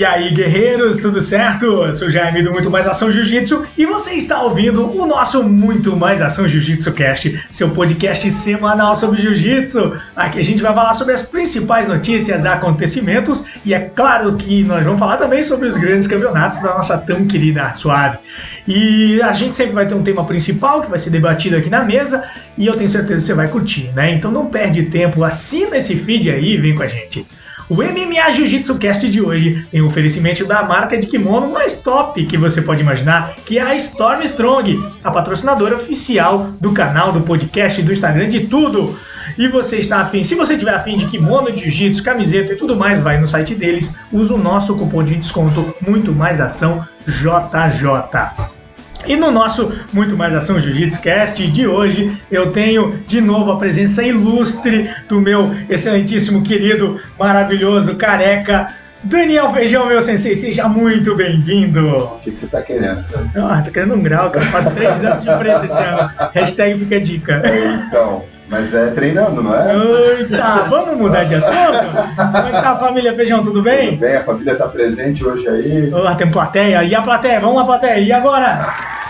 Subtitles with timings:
[0.00, 1.66] E aí, guerreiros, tudo certo?
[1.66, 5.44] Eu sou o Jaime do Muito Mais Ação Jiu-Jitsu e você está ouvindo o nosso
[5.44, 9.92] Muito Mais Ação Jiu-Jitsu Cast, seu podcast semanal sobre Jiu-Jitsu.
[10.16, 14.86] Aqui a gente vai falar sobre as principais notícias, acontecimentos e é claro que nós
[14.86, 18.18] vamos falar também sobre os grandes campeonatos da nossa tão querida Arte Suave.
[18.66, 21.84] E a gente sempre vai ter um tema principal que vai ser debatido aqui na
[21.84, 22.24] mesa
[22.56, 24.14] e eu tenho certeza que você vai curtir, né?
[24.14, 27.28] Então não perde tempo, assina esse feed aí e vem com a gente.
[27.70, 32.26] O MMA Jiu-Jitsu Cast de hoje tem um oferecimento da marca de kimono mais top
[32.26, 37.20] que você pode imaginar, que é a Storm Strong, a patrocinadora oficial do canal, do
[37.20, 38.98] podcast, do Instagram, de tudo.
[39.38, 42.74] E você está afim, se você tiver afim de kimono, de jiu-jitsu, camiseta e tudo
[42.74, 48.59] mais, vai no site deles, usa o nosso cupom de desconto Muito Mais Ação JJ.
[49.06, 53.58] E no nosso Muito Mais Ação Jiu-Jitsu Cast de hoje, eu tenho de novo a
[53.58, 58.68] presença ilustre do meu excelentíssimo, querido, maravilhoso, careca,
[59.02, 61.88] Daniel Feijão, meu sensei, seja muito bem-vindo.
[61.88, 63.02] O que, que você tá querendo?
[63.34, 64.44] Ah, tô querendo um grau, cara.
[64.46, 66.10] Faço três anos de preto esse ano.
[66.34, 67.42] Hashtag fica a dica.
[67.88, 69.74] Então, mas é treinando, não é?
[70.18, 71.78] Eita, vamos mudar de assunto?
[72.14, 73.92] Como é que tá a família Feijão, tudo bem?
[73.92, 75.90] Tudo bem, a família tá presente hoje aí.
[75.94, 76.84] Oh, tem plateia.
[76.84, 77.40] E a plateia?
[77.40, 78.00] Vamos lá, plateia.
[78.00, 78.60] E agora?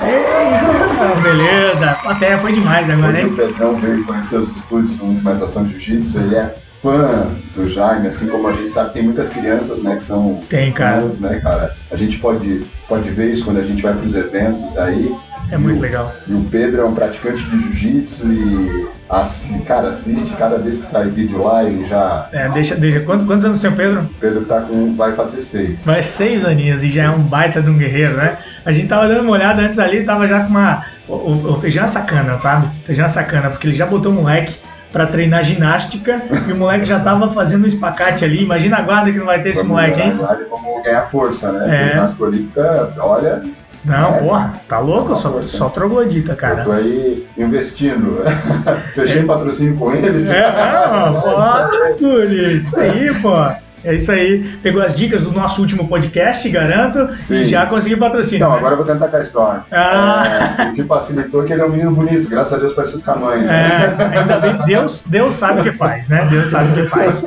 [0.03, 1.95] Eita, beleza.
[2.03, 3.27] Plateia foi demais agora, Hoje hein?
[3.27, 7.67] o Pedrão veio conhecer os estúdios do Muito Mais Ação Jiu-Jitsu, ele é fã do
[7.67, 11.03] Jaime, assim como a gente sabe, tem muitas crianças, né, que são Tem, cara.
[11.03, 11.77] fãs, né, cara?
[11.91, 15.15] A gente pode, pode ver isso quando a gente vai pros eventos aí.
[15.51, 16.15] É muito legal.
[16.29, 20.87] E o Pedro é um praticante de jiu-jitsu e, assim, cara, assiste cada vez que
[20.87, 22.29] sai vídeo lá, ele já...
[22.33, 23.01] É, deixa, deixa.
[23.01, 24.03] Quantos, quantos anos tem o Pedro?
[24.03, 24.95] O Pedro tá com...
[24.95, 25.85] vai fazer seis.
[25.85, 28.39] Vai seis aninhos e já é um baita de um guerreiro, né?
[28.65, 30.83] A gente tava dando uma olhada antes ali, tava já com uma.
[31.09, 32.67] O, o- o feijão é sacana, sabe?
[32.83, 34.55] O feijão é sacana, porque ele já botou o moleque
[34.93, 38.43] pra treinar ginástica e o moleque já tava fazendo um espacate ali.
[38.43, 40.15] Imagina a guarda que não vai ter esse Vamos moleque, hein?
[40.19, 41.85] e Vamos ganhar força, né?
[41.85, 41.89] É.
[41.91, 43.43] Ginástica olímpica, olha,
[43.85, 44.19] Não, É.
[44.19, 45.15] porra, tá louco?
[45.15, 46.65] Só, só troglodita, eu cara.
[46.65, 48.23] tô aí investindo.
[48.95, 50.29] Fechei patrocínio com ele.
[50.31, 53.35] É, não, pô, guri, isso aí, pô.
[53.83, 54.43] É isso aí.
[54.63, 57.41] Pegou as dicas do nosso último podcast, garanto, Sim.
[57.41, 58.37] e já conseguiu patrocínio.
[58.45, 58.59] Então, né?
[58.59, 59.61] agora eu vou tentar com a Storm.
[59.73, 60.25] Ah.
[60.59, 63.03] É, o que facilitou é que ele é um menino bonito, graças a Deus parecido
[63.03, 63.41] com a mãe.
[63.41, 63.97] né?
[64.13, 66.27] É, ainda bem, Deus, Deus sabe o que faz, né?
[66.31, 67.25] Deus sabe o que faz.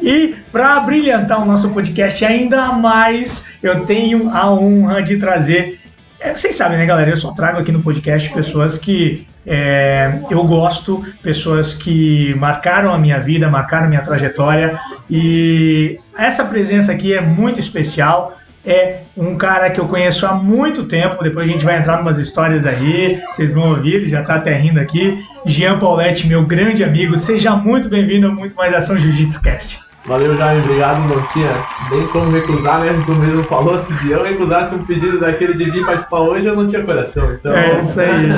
[0.00, 5.80] E para brilhantar o nosso podcast ainda mais, eu tenho a honra de trazer.
[6.20, 7.10] É, vocês sabem, né, galera?
[7.10, 12.98] Eu só trago aqui no podcast pessoas que é, eu gosto, pessoas que marcaram a
[12.98, 14.78] minha vida, marcaram a minha trajetória.
[15.08, 18.36] E essa presença aqui é muito especial.
[18.64, 21.22] É um cara que eu conheço há muito tempo.
[21.22, 24.80] Depois a gente vai entrar umas histórias aí, vocês vão ouvir, já tá até rindo
[24.80, 25.16] aqui.
[25.46, 29.85] Jean Paulette, meu grande amigo, seja muito bem-vindo a muito mais Ação Jiu-Jitsu Cast.
[30.06, 31.00] Valeu, Jaime, obrigado.
[31.08, 31.50] Não tinha
[31.90, 33.02] nem como recusar, né?
[33.04, 36.66] Tu mesmo falou, se eu recusasse um pedido daquele de vir participar hoje, eu não
[36.66, 37.32] tinha coração.
[37.32, 38.28] Então, É isso aí.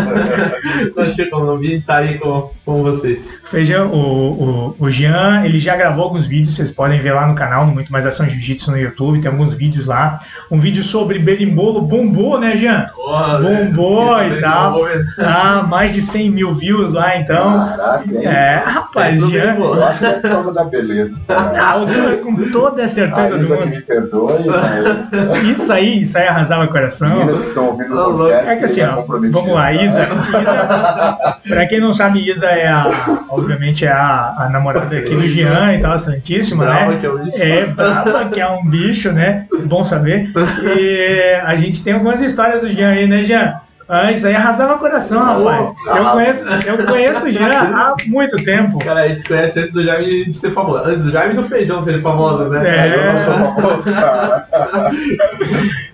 [0.96, 3.42] não tinha como não vir estar aí com, com vocês.
[3.44, 7.34] Feijão, o, o, o Jean, ele já gravou alguns vídeos, vocês podem ver lá no
[7.34, 10.18] canal, Muito Mais Ação Jiu-Jitsu no YouTube, tem alguns vídeos lá.
[10.50, 12.86] Um vídeo sobre berimbolo bombou, né, Jean?
[12.94, 14.38] Porra, Bombou velho.
[14.38, 14.72] e tal.
[14.72, 15.08] bombou mesmo.
[15.30, 17.52] Ah, mais de 100 mil views lá, então.
[17.68, 18.24] Caraca, hein?
[18.26, 19.56] É, rapaz, Jean.
[19.56, 21.20] Eu acho que é por causa da beleza.
[21.26, 21.57] cara.
[21.58, 21.74] Ah,
[22.22, 23.74] com toda a A certeza do Isa que mundo.
[23.74, 27.08] me perdoe, mas Isso aí, isso aí arrasava o coração.
[27.10, 29.72] meninas que estão ouvindo o podcast, É que assim, ele ó, vamos lá, tá?
[29.72, 30.02] Isa,
[30.40, 31.18] Isa.
[31.48, 32.86] Pra quem não sabe, Isa é a.
[33.30, 36.98] Obviamente é a, a namorada aqui do Jean e tal, Santíssima, Brava né?
[37.00, 37.42] que é o bicho.
[37.42, 39.46] É, braba, que é um bicho, né?
[39.64, 40.28] Bom saber.
[40.76, 43.54] E a gente tem algumas histórias do Jean aí, né, Jean?
[43.88, 45.74] Ah, isso aí arrasava o coração, rapaz.
[45.86, 48.78] Eu conheço, eu conheço o Jean há muito tempo.
[48.84, 50.84] Cara, a gente conhece antes do Jaime ser famoso.
[50.84, 52.88] Antes do Jaime do Feijão serem famosos, né?
[52.88, 52.94] É.
[52.94, 54.46] Eu não sou famoso, cara.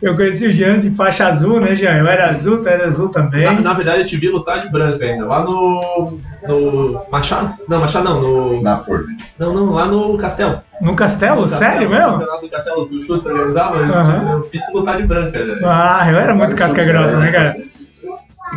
[0.02, 1.96] Eu conheci o Jean de faixa azul, né, Jean?
[1.98, 3.44] Eu era azul, tu era azul também.
[3.44, 5.26] Na, na verdade, eu te vi lutar de branca ainda.
[5.26, 6.18] Lá no.
[6.48, 7.00] No.
[7.10, 7.52] Machado?
[7.68, 8.20] Não, Machado não.
[8.20, 8.62] No.
[8.62, 9.06] Na Ford.
[9.38, 10.60] Não, não, lá no Castelo.
[10.80, 11.42] No castelo?
[11.42, 12.06] No Sério Castelo, mesmo?
[12.06, 15.38] No campeonato do Castelo que o Chutes organizava, eu vi tu lutar de branca.
[15.38, 15.54] já.
[15.64, 17.54] Ah, eu era muito casca grossa, né, cara?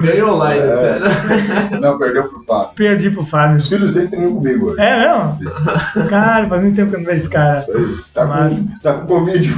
[0.01, 0.75] Ganhou online, É.
[0.75, 1.05] sério.
[1.81, 2.69] Não, perdeu pro Fábio.
[2.75, 3.57] Perdi pro Fábio.
[3.57, 4.79] Os filhos dele treinam comigo hoje.
[4.81, 5.27] É mesmo?
[5.29, 7.59] Sim, Cara, faz muito tempo que eu não vejo esse cara.
[7.59, 7.85] Isso aí.
[8.13, 9.49] Tá Mas- com, tá com Covid.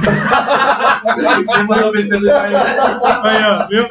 [1.52, 2.56] Quem mandou vencer do Jaime?
[2.56, 3.84] Aí, ó, viu?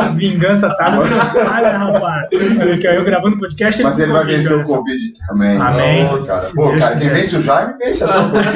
[0.00, 2.28] A vingança tá trabalho, rapaz.
[2.60, 3.82] Olha aqui, ó, eu gravando podcast.
[3.82, 4.62] Mas ele vai vencer o.
[4.64, 5.60] Covid também.
[5.60, 6.02] Amém.
[6.02, 6.46] Nossa, cara.
[6.54, 8.48] Pô, Deus cara, quem vence o Jaime, vence até o Covid.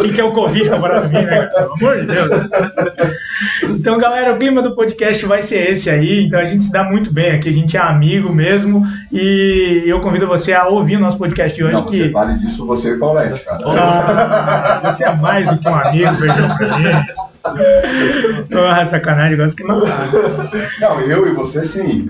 [0.00, 1.42] Quem que é o Covid comparado a mim, né?
[1.46, 2.32] Pelo amor de Deus.
[3.64, 6.24] Então, galera, o clima do podcast vai ser esse aí.
[6.24, 7.48] Então, a gente se dá muito bem aqui.
[7.48, 8.82] A gente é amigo mesmo.
[9.12, 11.74] E eu convido você a ouvir o nosso podcast de hoje.
[11.74, 12.08] Não, você que...
[12.08, 13.58] vale disso você e Paulette, cara.
[13.66, 16.88] Ah, você é mais do que um amigo, beijão pra mim.
[18.50, 20.50] Porra, sacanagem, agora fiquei magoado.
[20.80, 22.08] Não, eu e você sim.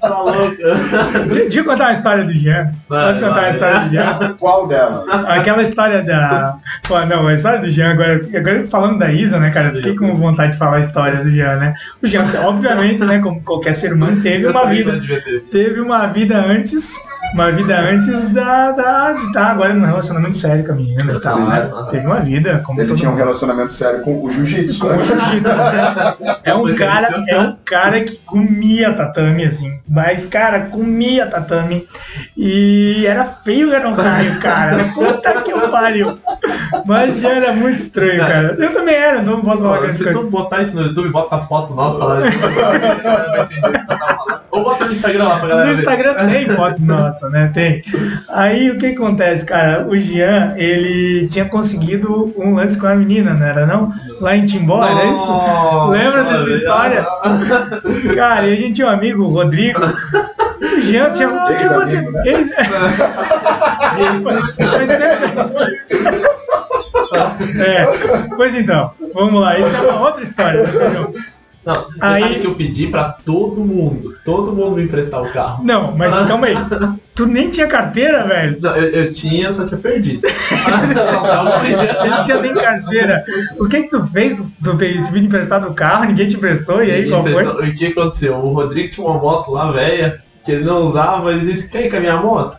[0.00, 0.56] Tá louco.
[1.28, 2.72] Deixa eu contar uma história do Jean.
[2.88, 3.46] Vai, Posso contar vai.
[3.46, 4.36] a história do Jean?
[4.38, 5.28] Qual delas?
[5.28, 6.56] Aquela história da.
[6.86, 9.68] Pô, não, a história do Jean, agora, agora falando da Isa, né, cara?
[9.68, 11.74] eu Fiquei com vontade de falar a história do Jean, né?
[12.02, 15.00] O Jean, obviamente, né, como qualquer ser humano, teve uma que vida.
[15.50, 16.94] Teve uma vida antes.
[17.34, 21.20] Uma vida antes da, da, de estar agora num relacionamento sério com a menina e
[21.20, 21.68] tal, né?
[21.90, 23.24] Teve uma vida, como Ele todo tinha um mundo.
[23.26, 24.80] Relacionamento sério com o jiu-jitsu.
[24.80, 26.16] Com o jiu-jitsu, né?
[26.44, 29.78] É um cara, é um cara que comia tatame, assim.
[29.88, 31.84] Mas, cara, comia tatame.
[32.36, 34.76] E era feio, era um raio, cara.
[34.94, 36.18] Puta que eu pariu.
[36.84, 38.56] Mas já era muito estranho, cara.
[38.58, 40.18] Eu também era, então não posso falar grande Se coisa.
[40.20, 42.20] tu botar isso no YouTube, bota a foto nossa lá.
[42.20, 44.40] vai entender o que eu tava falando.
[44.50, 45.80] Ou bota no Instagram lá pra galera No ver.
[45.80, 47.50] Instagram tem foto nossa, né?
[47.52, 47.82] Tem.
[48.30, 49.86] Aí o que acontece, cara?
[49.86, 53.92] O Jean, ele tinha conseguido um lance com a menina, não era não?
[54.20, 55.32] Lá em Timbó, era isso?
[55.90, 57.04] Lembra dessa história?
[58.14, 59.80] Cara, e a gente tinha um amigo, o Rodrigo.
[59.82, 61.28] O Jean tinha.
[61.28, 62.22] um Ex-amigo, né?
[62.26, 62.54] Ele-
[67.58, 67.86] É,
[68.36, 71.12] pois então, vamos lá, isso é uma outra história, entendeu?
[71.64, 75.64] Não, Aí- que eu pedi pra todo mundo, todo mundo me emprestar o carro.
[75.64, 76.54] Não, mas calma aí.
[77.16, 78.58] Tu nem tinha carteira, velho?
[78.60, 80.26] Não, eu, eu tinha, só tinha perdido.
[81.64, 82.10] Ele aí.
[82.10, 83.24] não tinha nem carteira.
[83.58, 84.36] O que que tu fez?
[84.36, 87.42] Tu, tu pe- tu pediu emprestado o carro, ninguém te emprestou, e aí qual foi?
[87.42, 88.34] Então, O que aconteceu?
[88.36, 91.90] O Rodrigo tinha uma moto lá, velha, que ele não usava, ele disse, quer ir
[91.90, 92.58] com a minha moto?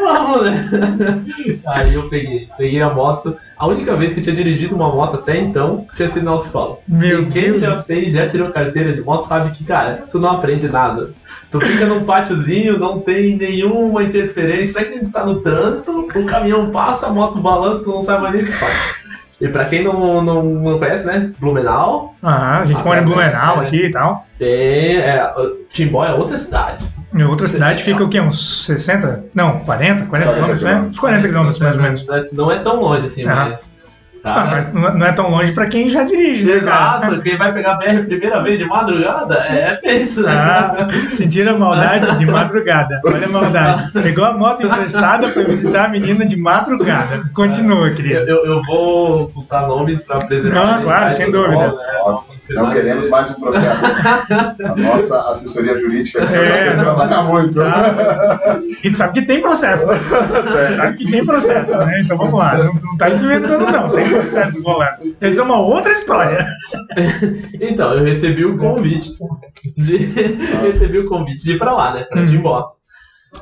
[0.00, 0.42] Vamos,
[0.72, 1.22] né?
[1.66, 3.36] Aí eu peguei, peguei a moto.
[3.56, 6.78] A única vez que eu tinha dirigido uma moto até então tinha sido na autoescola.
[6.86, 7.60] Meu e quem Deus.
[7.60, 11.10] já fez, já tirou carteira de moto, sabe que, cara, tu não aprende nada.
[11.50, 16.24] Tu fica num pátiozinho, não tem nenhuma interferência, até que tu tá no trânsito, o
[16.26, 18.98] caminhão passa, a moto balança, tu não sabe mais nem o que faz.
[19.40, 21.30] E pra quem não, não, não conhece, né?
[21.38, 23.66] Blumenau Ah, a gente mora em Blumenau é.
[23.66, 24.26] aqui e tal.
[24.36, 24.96] tem.
[24.98, 25.32] É,
[25.68, 26.84] Timbó é outra cidade.
[27.14, 28.20] Em outra cidade fica o quê?
[28.20, 29.24] Uns 60?
[29.34, 30.06] Não, 40?
[30.06, 30.80] 40 quilômetros, né?
[30.80, 32.06] Uns 40 quilômetros mais ou menos.
[32.32, 33.77] Não é, tão longe assim, mas.
[34.24, 36.54] Ah, mas não não é tão longe pra quem já dirige, né?
[36.54, 40.32] Exato, quem vai pegar BR a primeira vez de madrugada é pensa, né?
[40.34, 43.00] Ah, sentir a maldade de madrugada.
[43.04, 43.92] Olha a maldade.
[43.92, 47.22] Pegou a moto emprestada pra visitar a menina de madrugada.
[47.34, 48.20] Continua, Eu, querido.
[48.28, 50.54] eu, eu vou botar nomes pra apresentar.
[50.78, 51.68] Não, claro, sem dúvida.
[51.68, 51.74] né?
[52.54, 53.86] Não queremos mais um processo.
[53.86, 56.84] A nossa assessoria jurídica É, não.
[56.84, 57.56] trabalhar muito.
[57.58, 58.58] Tá.
[58.84, 59.98] E tu sabe que tem processo, né?
[60.76, 62.00] Sabe que tem processo, né?
[62.04, 62.56] Então vamos lá.
[62.56, 63.90] Não, não tá inventando, não.
[63.90, 65.16] Tem processo rolando.
[65.20, 66.46] Essa é uma outra história.
[67.60, 69.10] Então, eu recebi o convite
[69.76, 69.96] de.
[70.62, 72.04] recebi o convite de ir pra lá, né?
[72.04, 72.26] Pra Hum.
[72.26, 72.72] Timbó.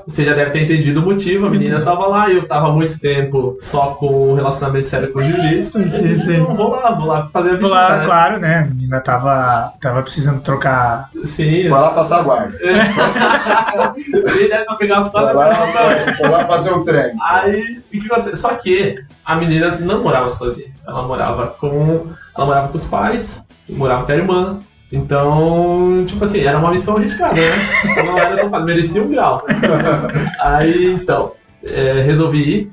[0.07, 2.73] Você já deve ter entendido o motivo, a menina tava lá e eu tava há
[2.73, 5.89] muito tempo só com um relacionamento sério com o jiu-jitsu.
[5.89, 6.35] Sim, sim.
[6.41, 8.05] Então, vou lá, vou lá fazer a visita, Claro, né?
[8.05, 8.59] claro, né?
[8.59, 11.09] A menina tava, tava precisando trocar.
[11.25, 12.59] Sim, Vai lá passar a guarda.
[12.61, 16.17] ele deve pra pegar as Vai coisas lá, pra ela também.
[16.21, 17.19] vai lá fazer um treino.
[17.23, 18.37] Aí, o que aconteceu?
[18.37, 20.73] Só que a menina não morava sozinha.
[20.87, 22.07] Ela morava com.
[22.37, 24.61] Ela morava com os pais, morava com a irmã.
[24.93, 28.05] Então, tipo assim, era uma missão arriscada, né?
[28.05, 29.45] Não era tão fácil, merecia um grau.
[30.41, 31.33] Aí, então,
[31.65, 32.73] é, resolvi ir.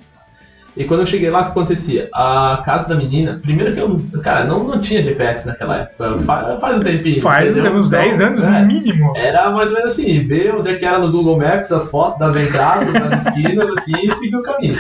[0.76, 2.10] E quando eu cheguei lá, o que acontecia?
[2.14, 4.04] A casa da menina, primeiro que eu.
[4.24, 6.18] Cara, não, não tinha GPS naquela época.
[6.20, 7.22] Faz, faz um tempinho.
[7.22, 7.72] Faz entendeu?
[7.72, 9.14] tem uns Então, 10 anos, é, no mínimo.
[9.16, 12.18] era mais ou menos assim, ver onde é que era no Google Maps as fotos
[12.18, 14.76] das entradas, das esquinas, assim, e seguir o caminho.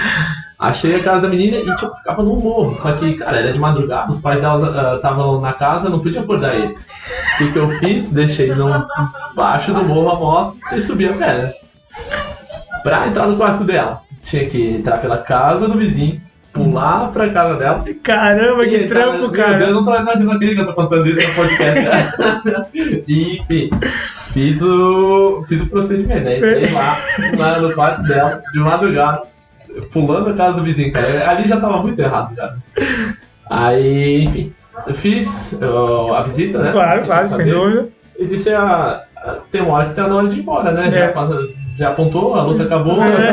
[0.57, 2.75] Achei a casa da menina e, tipo, ficava num morro.
[2.75, 6.55] Só que, cara, era de madrugada, os pais dela estavam na casa, não podia acordar
[6.55, 6.88] eles.
[7.35, 8.12] O que, que eu fiz?
[8.13, 8.88] Deixei no
[9.35, 11.53] baixo do morro a moto e subi a pé, né?
[12.81, 16.20] Pra entrar no quarto dela, tinha que entrar pela casa do vizinho,
[16.53, 17.84] pular pra casa dela.
[18.01, 19.65] Caramba, que entrar- trampo, cara.
[19.65, 22.68] Eu não tô acredito que eu tô contando isso no podcast, cara.
[23.08, 23.70] E, enfim,
[24.34, 26.38] fiz o, fiz o procedimento, né?
[26.38, 26.98] Entrei lá,
[27.38, 29.24] lá no quarto dela, de madrugada,
[29.92, 31.30] pulando a casa do vizinho, cara.
[31.30, 32.56] Ali já tava muito errado, já.
[33.50, 34.53] Aí, enfim,
[34.88, 36.72] eu fiz ó, a visita, né?
[36.72, 37.89] Claro, claro, sem dúvida.
[38.18, 39.03] E disse, ah,
[39.51, 40.88] tem uma hora que tá na hora de ir embora, né?
[40.88, 40.92] É.
[40.92, 41.36] Já, passa,
[41.75, 43.10] já apontou, a luta acabou, É.
[43.10, 43.32] né?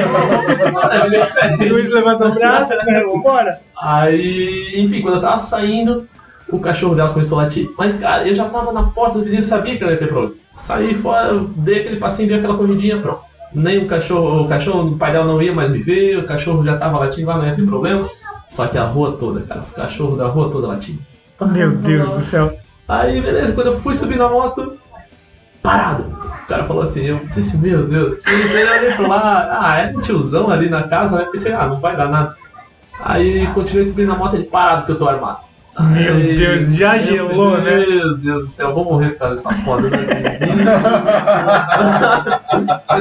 [1.10, 1.64] Vida que segue.
[1.70, 3.02] O Luiz levantou o braço, né?
[3.04, 3.60] Vambora.
[3.80, 6.04] Aí, enfim, quando eu tava saindo,
[6.50, 7.70] o cachorro dela começou a latir.
[7.78, 10.34] Mas, cara, eu já tava na porta do vizinho, sabia que ela ia ter problema.
[10.52, 13.22] Saí fora, dei aquele passinho, dei aquela corridinha, pronto.
[13.54, 16.64] Nem o cachorro, o cachorro, o pai dela não ia mais me ver, o cachorro
[16.64, 18.08] já tava latindo lá, não ia ter problema.
[18.50, 20.98] Só que a rua toda, cara, os cachorros da rua toda latindo.
[21.52, 22.52] Meu Deus do céu.
[22.88, 24.76] Aí, beleza, quando eu fui subir na moto,
[25.62, 26.04] parado.
[26.44, 29.96] O cara falou assim, eu disse, meu Deus, aí eu olhei pro lá, ah, é
[29.96, 31.26] um tiozão ali na casa, né?
[31.30, 32.34] Pensei, ah, não vai dar nada.
[33.02, 35.38] Aí continuei subindo na moto, ele parado que eu tô armado.
[35.78, 37.86] Meu Deus, já meu gelou, né?
[37.86, 39.98] Meu Deus do céu, eu vou morrer por causa dessa foda, né?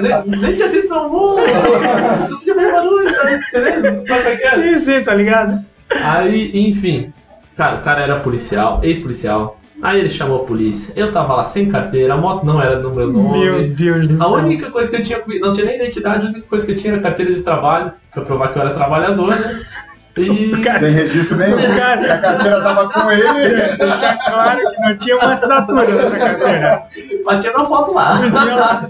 [0.01, 4.03] Nem, nem tinha sido tão bom, não tinha mais barulho, tá entendendo?
[4.07, 4.47] É é?
[4.47, 5.65] Sim, sim, tá ligado?
[5.89, 7.11] Aí, enfim,
[7.57, 9.58] cara, o cara era policial, ex-policial.
[9.81, 10.93] Aí ele chamou a polícia.
[10.95, 13.39] Eu tava lá sem carteira, a moto não era do meu nome.
[13.39, 14.37] Meu Deus do A céu.
[14.37, 16.93] única coisa que eu tinha, não tinha nem identidade, a única coisa que eu tinha
[16.93, 19.59] era carteira de trabalho, pra provar que eu era trabalhador, né?
[20.19, 20.61] E.
[20.61, 21.57] Cara, Sem registro nenhum.
[21.75, 21.97] Cara.
[21.97, 23.23] que a carteira tava com ele.
[23.77, 26.87] deixar claro que não tinha uma assinatura nessa carteira.
[27.25, 28.19] Mas tinha uma foto lá.
[28.19, 28.89] Tinha lá.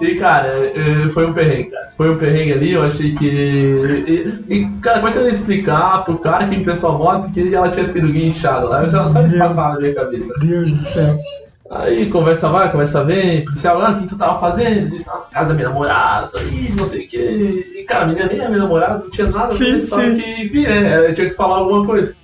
[0.00, 1.88] E, cara, eh, foi um perrengue, cara.
[1.96, 3.26] Foi um perrengue ali, eu achei que.
[3.28, 7.32] E, e, cara, como é que eu ia explicar pro cara que emprestou a moto
[7.32, 8.82] que ela tinha sido guinchada lá?
[8.82, 10.32] Eu já só isso passava na minha cabeça.
[10.40, 11.18] Deus do céu.
[11.70, 14.88] Aí conversa vai, conversa vem, policial, ah, o que tu tava fazendo?
[14.88, 17.73] Disse, tava na casa da minha namorada, isso, não sei o que.
[17.86, 19.78] Cara, a menina nem é minha namorada, não tinha nada, Sim, né?
[19.78, 20.14] só sim.
[20.14, 21.08] que, enfim, né?
[21.08, 22.16] Eu tinha que falar alguma coisa.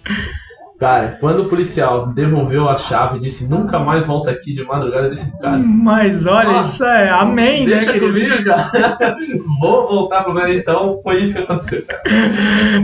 [0.80, 5.04] Cara, quando o policial devolveu a chave e disse, nunca mais volta aqui de madrugada,
[5.04, 9.14] eu disse, cara, Mas olha, Ah, isso é amém, né, deixa comigo, cara.
[9.60, 12.00] Vou voltar pro meu então, foi isso que aconteceu, cara.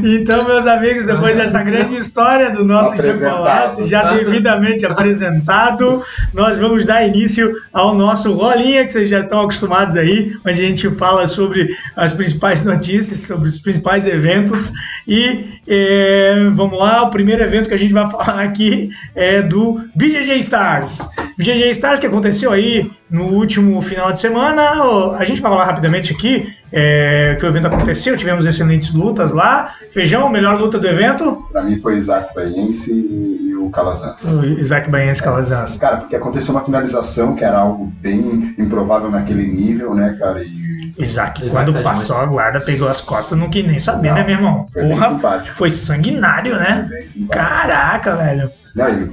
[0.05, 2.95] Então, meus amigos, depois dessa grande história do nosso.
[2.97, 6.03] Chocolate, já devidamente apresentado,
[6.35, 10.69] nós vamos dar início ao nosso Rolinha, que vocês já estão acostumados aí, onde a
[10.69, 14.71] gente fala sobre as principais notícias, sobre os principais eventos.
[15.09, 19.81] E eh, vamos lá, o primeiro evento que a gente vai falar aqui é do
[19.95, 21.11] BGG Stars.
[21.39, 25.15] BGG Stars que aconteceu aí no último final de semana.
[25.17, 29.73] A gente vai falar rapidamente aqui é, que o evento aconteceu, tivemos excelentes lutas lá.
[29.91, 31.47] Feijão, melhor luta do evento?
[31.53, 34.23] Pra mim foi Isaac Baiense e, e o Calazans.
[34.25, 35.79] O Isaac Baense Calazans.
[35.79, 40.43] Cara, porque aconteceu uma finalização que era algo bem improvável naquele nível, né, cara?
[40.43, 42.29] E Isaac, Isaac quando tá passou demais.
[42.29, 44.67] a guarda, pegou as costas, não quis nem saber, Não, né, meu irmão?
[44.73, 45.57] foi bem Porra, simpático.
[45.57, 46.87] foi sanguinário, né?
[46.89, 47.47] Foi bem simpático.
[47.49, 48.51] Caraca, velho.
[48.77, 49.05] Não, e,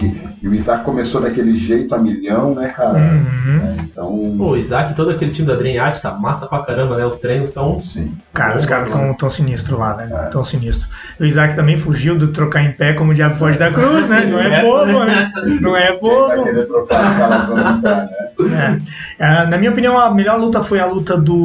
[0.46, 2.98] o e Isaac começou daquele jeito a milhão, né, cara?
[3.00, 3.62] Uhum.
[3.63, 6.60] É, então, Pô, o Isaac e todo aquele time da Dream Art tá massa pra
[6.60, 7.05] caramba, né?
[7.05, 7.79] Os treinos estão.
[7.79, 8.12] sim.
[8.34, 9.15] Cara, os caras mano.
[9.17, 10.10] tão, sinistros lá, né?
[10.12, 10.25] É.
[10.25, 10.89] Tão sinistros.
[11.17, 14.25] O Isaac também fugiu do trocar em pé como o diabo foge da cruz, né?
[14.29, 15.32] Não é bobo, né?
[15.62, 16.43] Não é Quem vai bobo.
[16.43, 18.82] querer trocar os Calazans no pé, né?
[19.17, 19.24] É.
[19.24, 21.38] Ah, na minha opinião, a melhor luta foi a luta do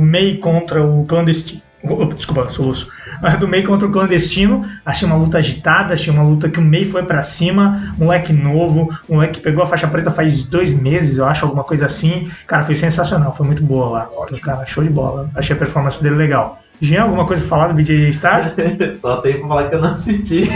[0.00, 1.65] May contra o clandestino.
[2.14, 2.90] Desculpa, soluço.
[3.38, 4.64] Do May contra o clandestino.
[4.84, 7.94] Achei uma luta agitada, achei uma luta que o May foi pra cima.
[7.98, 11.86] Moleque novo, moleque que pegou a faixa preta faz dois meses, eu acho, alguma coisa
[11.86, 12.28] assim.
[12.46, 14.08] Cara, foi sensacional, foi muito boa lá.
[14.16, 14.40] Ótimo.
[14.40, 15.30] Cara, show de bola.
[15.34, 16.60] Achei a performance dele legal.
[16.80, 18.56] Jean, alguma coisa pra falar do BJ Stars?
[19.00, 20.44] Só tem pra falar que eu não assisti.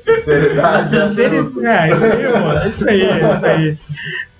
[0.00, 0.88] Sinceridade.
[0.88, 2.68] Sinceri- É, isso aí, pô.
[2.68, 3.02] Isso aí,
[3.34, 3.78] isso aí.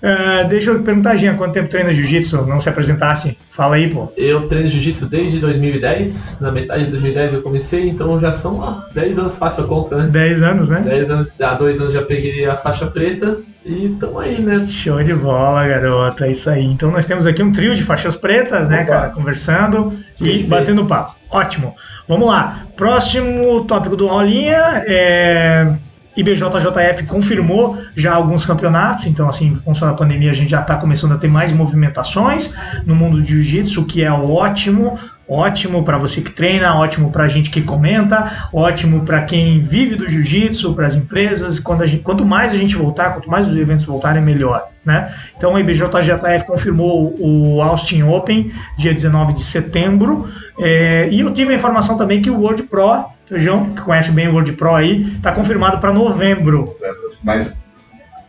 [0.03, 2.45] Ah, deixa eu perguntar, Jean, quanto tempo treina jiu-jitsu?
[2.47, 3.37] Não se apresentasse?
[3.51, 4.11] Fala aí, pô.
[4.17, 6.39] Eu treino jiu-jitsu desde 2010.
[6.41, 9.97] Na metade de 2010 eu comecei, então já são ah, 10 anos fácil a conta,
[9.97, 10.07] né?
[10.07, 10.81] 10 anos, né?
[10.81, 14.65] 10 anos, há dois anos já peguei a faixa preta e tamo aí, né?
[14.67, 16.23] Show de bola, garoto.
[16.23, 16.65] É isso aí.
[16.65, 18.85] Então nós temos aqui um trio de faixas pretas, né, Opa.
[18.91, 19.09] cara?
[19.09, 20.47] Conversando e Respeito.
[20.47, 21.13] batendo papo.
[21.29, 21.75] Ótimo.
[22.07, 22.65] Vamos lá.
[22.75, 25.75] Próximo tópico do Rolinha é.
[26.15, 30.75] IBJJF confirmou já alguns campeonatos, então assim, em função da pandemia a gente já está
[30.75, 34.97] começando a ter mais movimentações no mundo de jiu-jitsu, o que é ótimo,
[35.31, 39.95] ótimo para você que treina, ótimo para a gente que comenta, ótimo para quem vive
[39.95, 41.57] do jiu-jitsu, para as empresas.
[41.59, 44.67] Quando gente, quanto mais a gente voltar, quanto mais os eventos voltarem, melhor.
[44.83, 45.13] Né?
[45.37, 50.27] Então a IBJJF confirmou o Austin Open, dia 19 de setembro,
[50.59, 54.27] é, e eu tive a informação também que o World Pro, Feijão, que conhece bem
[54.27, 56.75] o World Pro aí, está confirmado para novembro.
[57.23, 57.63] Mas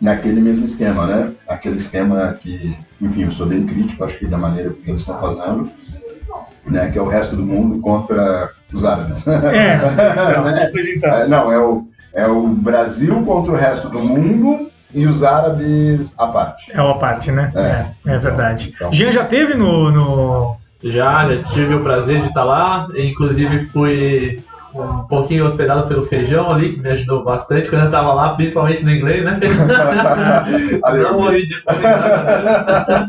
[0.00, 1.32] naquele mesmo esquema, né?
[1.48, 5.18] Aquele esquema que, enfim, eu sou bem crítico, acho que da maneira que eles estão
[5.18, 5.68] fazendo,
[6.64, 6.88] né?
[6.92, 9.26] Que é o resto do mundo contra os árabes.
[9.26, 10.68] É, então, Né?
[10.72, 11.10] pois então.
[11.10, 16.14] É, não, é o, é o Brasil contra o resto do mundo e os árabes
[16.16, 16.70] à parte.
[16.72, 17.50] É uma parte, né?
[17.56, 18.72] É, é verdade.
[18.72, 18.92] Então.
[18.92, 24.44] Jean já teve no, no- Já, já tive o prazer de estar lá, inclusive fui
[24.74, 28.84] um pouquinho hospedado pelo Feijão ali, que me ajudou bastante quando eu tava lá, principalmente
[28.84, 29.38] no inglês, né?
[31.02, 32.42] Não morri de nada,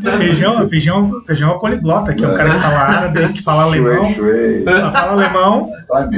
[0.18, 4.04] Feijão, feijão, feijão é poliglota, que é o cara que fala árabe, que fala alemão.
[4.04, 4.64] Shui, shui.
[4.92, 6.08] Fala alemão, Tá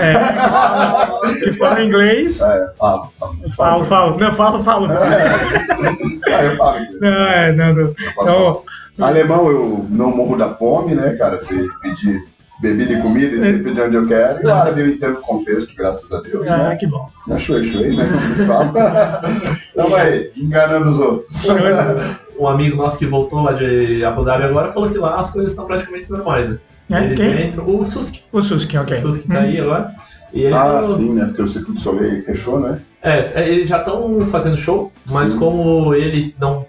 [0.00, 2.40] é, que fala- inglês.
[2.40, 3.36] É, falo, falo.
[3.50, 4.18] Falo, falo.
[4.18, 4.88] Não, falo, falo.
[4.90, 7.00] Ah, eu falo inglês.
[7.00, 7.94] Não, é, não, não.
[8.20, 8.62] Então.
[9.00, 11.40] Alemão eu não morro da fome, né, cara?
[11.40, 12.22] Se pedir
[12.60, 14.42] bebida e comida, e se pedir onde eu quero.
[14.42, 16.76] E o árabe eu entendo o contexto, graças a Deus, ah, né?
[16.76, 17.08] que bom.
[17.26, 18.04] Não é shui, shui, né?
[19.76, 21.46] Não, aí, enganando os outros.
[22.36, 25.52] Um amigo nosso que voltou lá de Abu Dhabi agora falou que lá as coisas
[25.52, 26.58] estão praticamente normais, né?
[26.90, 27.46] É, Eles quem?
[27.46, 28.96] entram, o Suski, O Suski, ok.
[28.96, 29.88] o Suski tá aí agora.
[30.32, 31.26] E Ah, falou, sim, né?
[31.26, 32.80] Porque o Circuito de Soleil fechou, né?
[33.00, 35.38] É, é, eles já estão fazendo show, mas Sim.
[35.38, 36.63] como ele não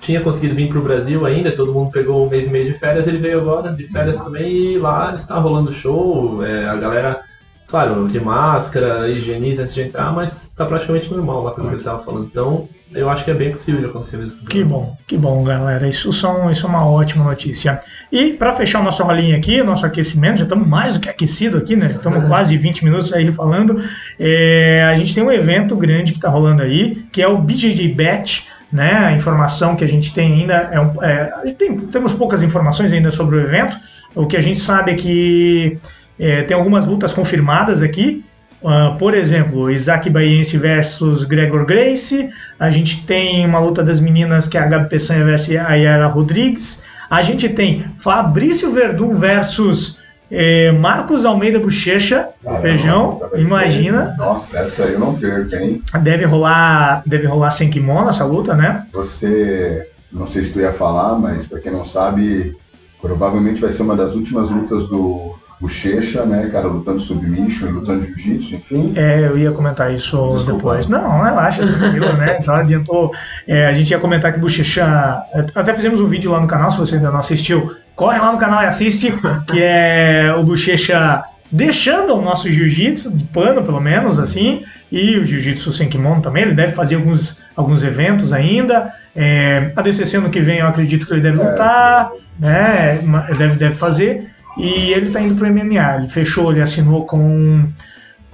[0.00, 3.06] tinha conseguido vir pro Brasil ainda, todo mundo pegou um mês e meio de férias,
[3.06, 7.20] ele veio agora de férias também e lá está rolando show, é, a galera,
[7.66, 11.82] claro, de máscara, higieniza antes de entrar, mas tá praticamente normal lá pelo que ele
[11.82, 12.26] tava falando.
[12.26, 14.44] Então, eu acho que é bem possível de acontecer mesmo.
[14.44, 15.88] Que bom, que bom, galera.
[15.88, 17.80] Isso, são, isso é uma ótima notícia.
[18.12, 21.58] E para fechar o nosso rolinho aqui, nosso aquecimento, já estamos mais do que aquecido
[21.58, 21.88] aqui, né?
[21.88, 23.82] Já estamos quase 20 minutos aí falando.
[24.18, 27.92] É, a gente tem um evento grande que está rolando aí, que é o BJJ
[27.92, 28.46] Bet.
[28.76, 32.92] Né, a informação que a gente tem ainda é, um, é tem, temos poucas informações
[32.92, 33.74] ainda sobre o evento.
[34.14, 35.78] O que a gente sabe é que
[36.18, 38.22] é, tem algumas lutas confirmadas aqui.
[38.64, 42.28] Ah, por exemplo, Isaac Baiense versus Gregor Grace.
[42.58, 46.06] A gente tem uma luta das meninas que é a Gabi Peçanha versus a Yara
[46.06, 46.84] Rodrigues.
[47.08, 52.28] A gente tem Fabrício Verdun versus eh, Marcos Almeida Bochecha.
[52.60, 54.14] Feijão, ser- imagina.
[54.18, 55.82] Nossa, essa aí eu não perco, hein?
[56.02, 58.86] Deve rolar, deve rolar sem kimono essa luta, né?
[58.92, 62.56] Você, não sei se tu ia falar, mas pra quem não sabe,
[63.00, 68.56] provavelmente vai ser uma das últimas lutas do Bochecha, né, cara, lutando submission, lutando jiu-jitsu,
[68.56, 68.92] enfim.
[68.94, 70.52] É, eu ia comentar isso Desculpa.
[70.52, 70.86] depois.
[70.86, 72.38] Não, relaxa, tranquilo, né?
[72.40, 73.10] Só adiantou.
[73.48, 75.22] É, a gente ia comentar que Bochecha.
[75.54, 77.74] Até fizemos um vídeo lá no canal, se você ainda não assistiu.
[77.96, 79.12] Corre lá no canal e assiste,
[79.48, 84.62] que é o Bochecha deixando o nosso jiu-jitsu, de pano pelo menos, assim,
[84.92, 86.42] e o jiu-jitsu sem kimono também.
[86.42, 88.92] Ele deve fazer alguns, alguns eventos ainda.
[89.14, 91.50] É, a DCC no que vem eu acredito que ele deve É.
[91.50, 93.00] lutar, né?
[93.38, 94.26] Deve, deve fazer.
[94.58, 95.96] E ele tá indo pro MMA.
[95.96, 97.64] Ele fechou, ele assinou com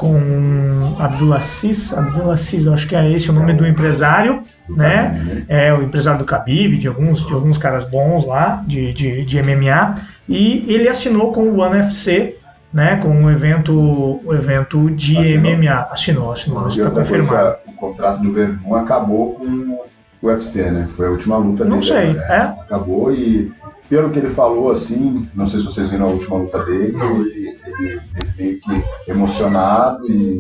[0.03, 5.45] com Abdulaziz, Abdulaziz, eu acho que é esse o nome do empresário, né?
[5.49, 9.41] É o empresário do Khabib, de alguns, de alguns caras bons lá, de, de, de
[9.41, 9.95] MMA,
[10.29, 12.37] e ele assinou com o One FC,
[12.73, 12.97] né?
[12.97, 15.57] Com o evento, o evento de Assinou?
[15.57, 15.89] MMA.
[15.89, 17.29] Assinou, assinou, isso está confirmado.
[17.29, 20.87] coisa, o contrato do Verdun acabou com o UFC, né?
[20.89, 21.93] Foi a última luta Não dele.
[21.93, 22.27] sei, né?
[22.29, 22.61] é?
[22.63, 23.53] Acabou e,
[23.89, 27.57] pelo que ele falou, assim, não sei se vocês viram a última luta dele, ele,
[27.67, 30.39] ele, ele meio que emocionado e,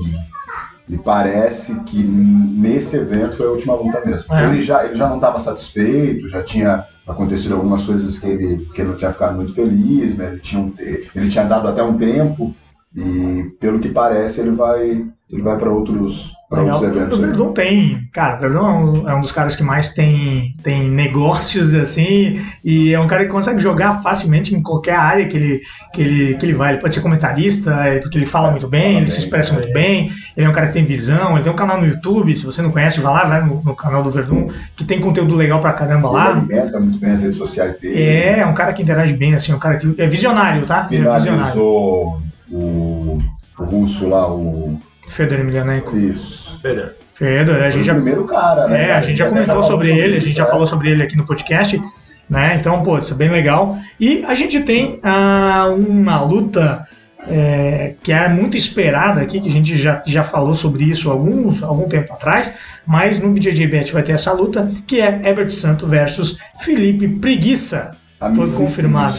[0.88, 4.34] e parece que nesse evento foi a última luta mesmo.
[4.34, 4.44] É.
[4.44, 8.80] Ele, já, ele já não estava satisfeito, já tinha acontecido algumas coisas que ele, que
[8.80, 10.28] ele não tinha ficado muito feliz, né?
[10.28, 10.72] Ele tinha, um,
[11.14, 12.54] ele tinha dado até um tempo
[12.94, 16.74] e, pelo que parece, ele vai, ele vai para outros, pra Legal.
[16.76, 17.18] outros eventos.
[17.18, 17.22] O?
[17.22, 20.90] Verdun tem, cara, o Verdun é um, é um dos caras que mais tem, tem
[20.90, 25.60] negócios assim, e é um cara que consegue jogar facilmente em qualquer área que ele,
[25.94, 26.72] que ele, que ele vai.
[26.72, 29.54] Ele pode ser comentarista, é, porque ele fala muito bem, ele se expressa é.
[29.54, 32.34] muito bem, ele é um cara que tem visão, ele tem um canal no YouTube,
[32.34, 35.34] se você não conhece, vai lá, vai no, no canal do Verdun, que tem conteúdo
[35.34, 36.30] legal pra caramba Ele lá.
[36.32, 38.02] alimenta muito bem as redes sociais dele.
[38.02, 40.86] É, é um cara que interage bem, assim, um cara que é visionário, tá?
[40.90, 41.24] Ele é visionário.
[41.24, 43.18] finalizou o,
[43.58, 44.80] o russo lá, o.
[45.08, 45.96] Fedor Emelianenko.
[45.96, 46.58] Isso.
[46.60, 46.96] Feder.
[47.12, 48.84] Fedor, a gente o já primeiro cara, né?
[48.84, 48.98] É, cara?
[48.98, 50.50] a gente já comentou sobre ele, a gente já né?
[50.50, 51.80] falou sobre ele aqui no podcast,
[52.28, 52.56] né?
[52.58, 53.76] Então, pô, isso é bem legal.
[54.00, 56.86] E a gente tem ah, uma luta
[57.28, 61.62] é, que é muito esperada aqui, que a gente já, já falou sobre isso alguns,
[61.62, 62.54] algum tempo atrás,
[62.86, 67.96] mas no BJJ Bet vai ter essa luta, que é Herbert Santo versus Felipe Preguiça.
[68.34, 69.12] Foi confirmado.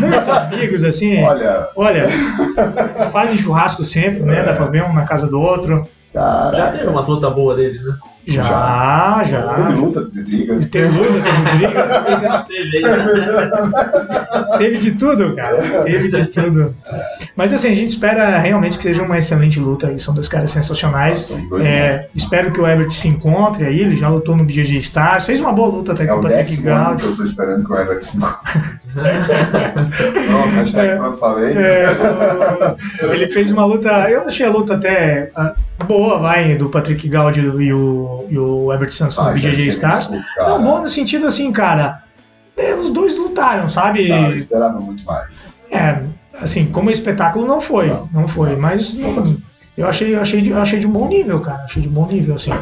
[0.00, 1.22] Muito amigos, assim.
[1.24, 2.06] Olha, Olha,
[3.10, 4.42] fazem churrasco sempre, né?
[4.42, 5.88] Dá pra ver um na casa do outro.
[6.14, 6.56] Cara.
[6.56, 7.94] Já teve umas lutas boas deles, né?
[8.26, 9.54] Já, já.
[9.54, 10.58] Teve luta, teve briga.
[10.70, 12.46] Teve luta, teve briga.
[12.48, 12.80] Teve?
[14.58, 15.82] Teve de tudo, cara.
[15.82, 16.74] Teve de tudo.
[17.36, 20.00] Mas assim, a gente espera realmente que seja uma excelente luta aí.
[20.00, 21.30] São dois caras sensacionais.
[21.50, 23.80] Dois É, espero que o Ebert se encontre aí.
[23.80, 25.26] Ele já lutou no BJJ Stars.
[25.26, 27.76] Fez uma boa luta até É com o o Patrick eu tô esperando que o
[27.76, 28.18] Everton se
[28.94, 31.54] Pronto, hashtag pronto, falei.
[31.56, 31.84] É,
[33.06, 33.88] o- ele fez uma luta.
[34.10, 35.54] Eu achei a luta até ah,
[35.86, 40.10] boa, vai, do Patrick Gaudi e o, e o Ebert Santos no Ah, BJJ Stars.
[40.38, 42.02] Não, boa no sentido assim, cara.
[42.56, 44.08] é, os dois lutaram, sabe?
[44.08, 45.60] Tá, eu esperava muito mais.
[45.70, 46.02] É,
[46.40, 48.28] assim, como espetáculo não foi, não, Não.
[48.28, 49.38] foi, mas hum,
[49.76, 52.36] eu achei, eu achei, de, eu achei de bom nível, cara, achei de bom nível,
[52.36, 52.52] assim.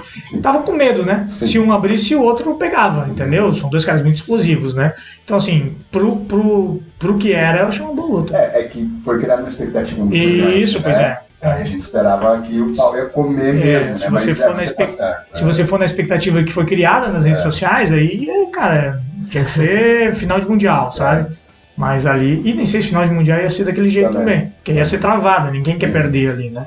[0.43, 1.25] Tava com medo, né?
[1.29, 1.47] Sim.
[1.47, 3.53] Se um abrisse, o outro pegava, entendeu?
[3.53, 4.93] São dois caras muito explosivos, né?
[5.25, 8.37] Então, assim, pro, pro, pro que era, eu achei uma boa luta.
[8.37, 10.63] É, é que foi criada uma expectativa muito grande.
[10.63, 11.05] Isso, pois né?
[11.05, 11.33] é.
[11.45, 14.11] Aí a gente esperava que o pau ia comer mesmo, se né?
[14.21, 15.53] você Mas for é, na você expect- tá Se né?
[15.53, 17.31] você for na expectativa que foi criada nas É.
[17.31, 21.35] redes sociais, aí, cara, tinha que ser final de mundial, sabe?
[21.77, 24.35] Mas ali, e nem sei se final de mundial ia ser daquele jeito Também.
[24.37, 26.65] também, porque ia ser travada, ninguém quer perder ali, né?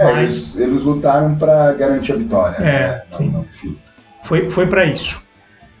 [0.00, 0.16] É, mas-
[0.56, 2.56] eles, eles lutaram pra garantir a vitória.
[2.56, 3.02] É, né?
[3.12, 3.46] Não- não-.
[4.22, 5.22] Foi, foi para isso.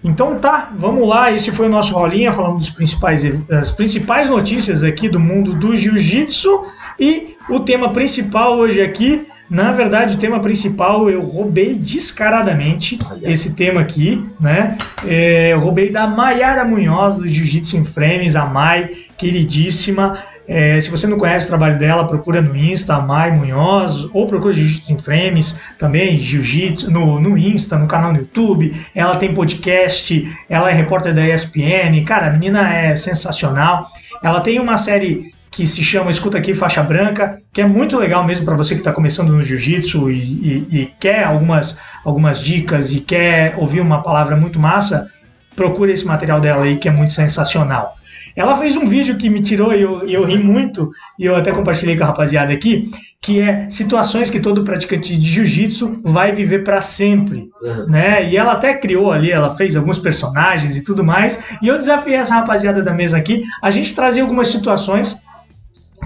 [0.02, 1.30] Então tá, vamos lá.
[1.30, 5.76] Esse foi o nosso rolinha falando dos principais, das principais notícias aqui do mundo do
[5.76, 6.64] jiu-jitsu.
[6.98, 13.56] E o tema principal hoje aqui, na verdade, o tema principal eu roubei descaradamente esse
[13.56, 14.76] tema aqui, né?
[15.04, 20.16] É, eu roubei da Maiara Munhoz, do Jiu-Jitsu em Frames, a Mai, queridíssima.
[20.46, 24.28] É, se você não conhece o trabalho dela, procura no Insta, a Mai Munhoz, ou
[24.28, 28.72] procura Jiu-Jitsu em Frames, também Jiu-Jitsu no, no Insta, no canal no YouTube.
[28.94, 32.04] Ela tem podcast, ela é repórter da ESPN.
[32.06, 33.84] Cara, a menina é sensacional.
[34.22, 38.24] Ela tem uma série que se chama Escuta Aqui Faixa Branca, que é muito legal
[38.24, 42.92] mesmo para você que está começando no jiu-jitsu e, e- e quer algumas, algumas dicas
[42.92, 45.08] e quer ouvir uma palavra muito massa,
[45.56, 47.94] procure esse material dela aí que é muito sensacional.
[48.36, 51.50] Ela fez um vídeo que me tirou e eu, eu ri muito, e eu até
[51.50, 52.88] compartilhei com a rapaziada aqui,
[53.20, 57.86] que é situações que todo praticante de jiu-jitsu vai viver para sempre Uhum.
[57.88, 58.26] né?
[58.30, 61.42] E ela até criou ali, ela fez alguns personagens e tudo mais.
[61.60, 65.24] E eu desafiei essa rapaziada da mesa aqui a gente trazer algumas situações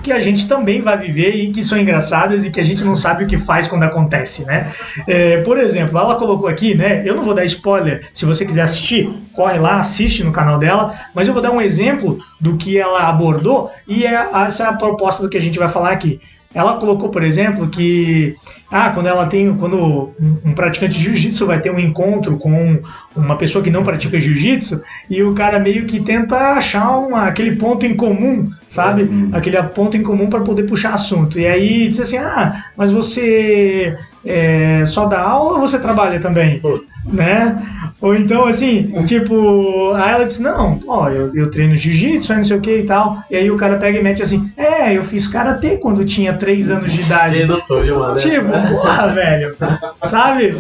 [0.04, 2.94] que a gente também vai viver e que são engraçadas e que a gente não
[2.94, 4.70] sabe o que faz quando acontece, né?
[5.08, 7.02] É, por exemplo, ela colocou aqui, né?
[7.06, 10.94] Eu não vou dar spoiler, se você quiser assistir, corre lá, assiste no canal dela,
[11.14, 14.74] mas eu vou dar um exemplo do que ela abordou e é, essa é a
[14.74, 16.20] proposta do que a gente vai falar aqui.
[16.54, 18.34] Ela colocou, por exemplo, que
[18.70, 22.80] ah, quando ela tem, quando um, um praticante de jiu-jitsu vai ter um encontro com
[23.14, 27.56] uma pessoa que não pratica jiu-jitsu e o cara meio que tenta achar uma, aquele
[27.56, 29.02] ponto em comum, sabe?
[29.02, 29.30] Uhum.
[29.32, 31.38] Aquele ponto em comum para poder puxar assunto.
[31.38, 36.60] E aí diz assim: ah, mas você é, só dá aula ou você trabalha também?
[36.60, 37.12] Putz.
[37.14, 37.62] né?
[38.00, 42.44] Ou então, assim, tipo, aí ela disse, não, ó, eu, eu treino jiu-jitsu, aí não
[42.44, 43.22] sei o que e tal.
[43.30, 46.70] E aí o cara pega e mete assim, é, eu fiz karatê quando tinha 3
[46.70, 47.46] anos de idade.
[47.46, 48.16] Não foi, mano?
[48.16, 49.54] Tipo, porra, velho.
[50.02, 50.54] Sabe?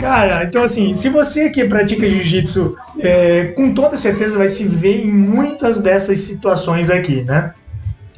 [0.00, 5.04] Cara, então assim, se você que pratica jiu-jitsu, é, com toda certeza vai se ver
[5.04, 7.52] em muitas dessas situações aqui, né?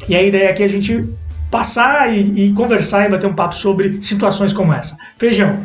[0.08, 1.06] E a ideia aqui é a gente
[1.50, 4.96] passar e, e conversar e bater um papo sobre situações como essa.
[5.18, 5.58] Feijão,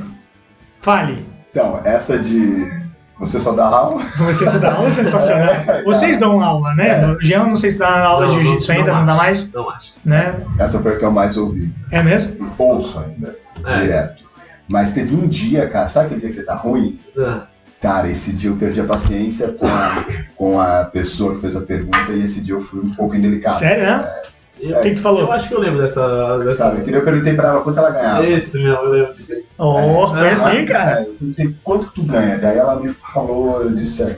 [0.80, 1.26] fale.
[1.52, 2.86] Então, essa de
[3.18, 5.48] você só dá aula, Você se dá aula sensacional.
[5.86, 7.08] Vocês dão aula, né?
[7.14, 9.14] O Jean, não sei se dá aula de Não, jiu-jitsu não, ainda, não não dá
[9.16, 9.94] mais, Não acho.
[10.04, 10.36] né?
[10.60, 11.74] essa foi a que eu mais ouvi.
[11.92, 12.36] É mesmo?
[12.60, 13.80] Ouço ainda, É.
[13.80, 14.24] direto.
[14.68, 17.00] Mas teve um dia, cara, sabe aquele dia que você tá ruim?
[17.18, 17.44] Ah,
[17.82, 21.62] Cara, esse dia eu perdi a paciência com a, com a pessoa que fez a
[21.62, 23.54] pergunta e esse dia eu fui um pouco indelicado.
[23.54, 24.12] Sério, né?
[24.60, 25.22] Eu, O que que tu falou?
[25.22, 26.40] eu acho que eu lembro dessa.
[26.40, 26.52] dessa...
[26.58, 26.82] Sabe?
[26.82, 28.26] Que daí eu perguntei pra ela quanto ela ganhava.
[28.26, 29.44] Esse mesmo, eu lembro disso aí.
[29.58, 30.32] Oh, foi É.
[30.32, 31.00] assim, cara.
[31.00, 32.38] É, eu perguntei quanto que tu ganha.
[32.38, 34.18] Daí ela me falou, eu disse, é,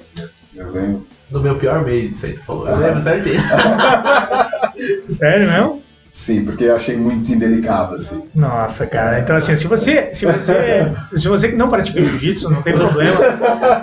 [0.56, 1.06] eu ganho.
[1.32, 2.67] No meu pior mês, isso aí tu falou.
[2.67, 2.86] Eu Aham.
[2.86, 3.41] lembro certinho.
[5.08, 5.84] Sério mesmo?
[6.12, 8.23] Sim, porque eu achei muito indelicado, assim.
[8.34, 9.19] Nossa, cara.
[9.19, 13.19] Então, assim, se você, se você, se você que não pratica jiu-jitsu, não tem problema.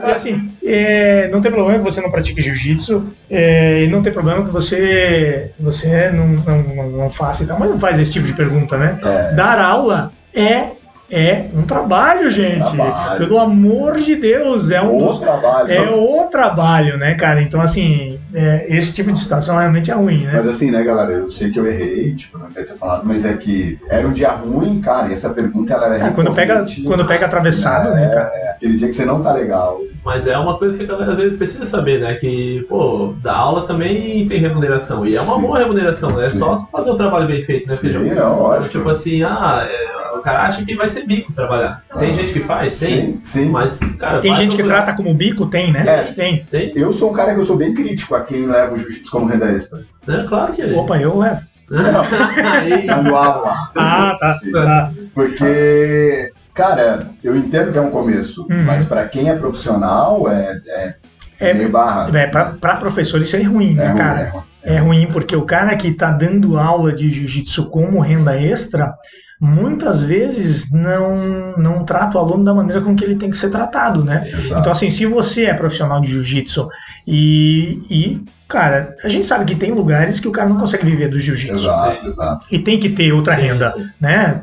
[0.09, 4.13] E, assim, é, não tem problema que você não pratique jiu-jitsu, é, e não tem
[4.13, 8.13] problema que você, você não, não, não, não faça e tal, mas não faz esse
[8.13, 8.99] tipo de pergunta, né?
[9.03, 9.35] É.
[9.35, 10.69] Dar aula é,
[11.11, 12.75] é um trabalho, gente.
[12.75, 13.19] Trabalho.
[13.19, 15.71] Pelo amor de Deus, é um O dos, trabalho.
[15.73, 17.43] é o trabalho, né, cara?
[17.43, 20.33] Então, assim, é, esse tipo de situação realmente é ruim, né?
[20.35, 23.25] Mas assim, né, galera, eu sei que eu errei, tipo, não devia ter falado, mas
[23.25, 26.65] é que era um dia ruim, cara, e essa pergunta ela era É, quando pega,
[26.87, 28.31] quando pega atravessado, É, né, cara?
[28.35, 29.81] É aquele dia que você não tá legal.
[30.05, 32.15] Mas é uma coisa que a galera às vezes precisa saber, né?
[32.17, 35.07] Que, pô, dar aula também tem remuneração.
[35.07, 35.41] E é uma Sim.
[35.43, 36.27] boa remuneração, né?
[36.27, 38.03] É só tu fazer o trabalho bem feito, né, Sim, Feijão?
[38.15, 38.69] não, lógico.
[38.73, 41.83] Tipo assim, ah, é, cara acha que vai ser bico trabalhar.
[41.99, 42.15] Tem Ah.
[42.15, 42.79] gente que faz?
[42.81, 42.89] Tem.
[42.89, 43.49] Sim, sim.
[43.51, 44.83] Mas, cara, Tem gente que procurar.
[44.85, 45.47] trata como bico?
[45.47, 45.85] Tem, né?
[45.87, 46.03] É.
[46.13, 46.45] Tem.
[46.51, 49.11] Tem, Eu sou um cara que eu sou bem crítico a quem leva o jiu-jitsu
[49.11, 49.85] como renda extra.
[50.07, 50.25] né?
[50.29, 50.73] Claro que é.
[50.73, 51.43] Opa, eu levo.
[52.87, 53.53] Dando aula.
[53.77, 54.35] Ah, tá.
[54.53, 54.93] Tá.
[55.15, 58.65] Porque, cara, eu entendo que é um começo, Uhum.
[58.65, 60.95] mas pra quem é profissional é, é,
[61.41, 62.11] É, meio barra.
[62.17, 64.21] É, pra, pra professor isso é ruim, né, ruim, cara?
[64.21, 64.43] é ruim.
[64.67, 68.95] É ruim porque o cara que tá dando aula de jiu-jitsu como renda extra,
[69.41, 73.51] muitas vezes não, não trata o aluno da maneira com que ele tem que ser
[73.51, 74.23] tratado, né?
[74.27, 74.61] Exato.
[74.61, 76.69] Então, assim, se você é profissional de jiu-jitsu
[77.07, 81.09] e, e cara, a gente sabe que tem lugares que o cara não consegue viver
[81.09, 81.55] do jiu-jitsu.
[81.55, 82.47] Exato, exato.
[82.51, 83.87] E tem que ter outra Sim, renda, sim.
[84.01, 84.41] né?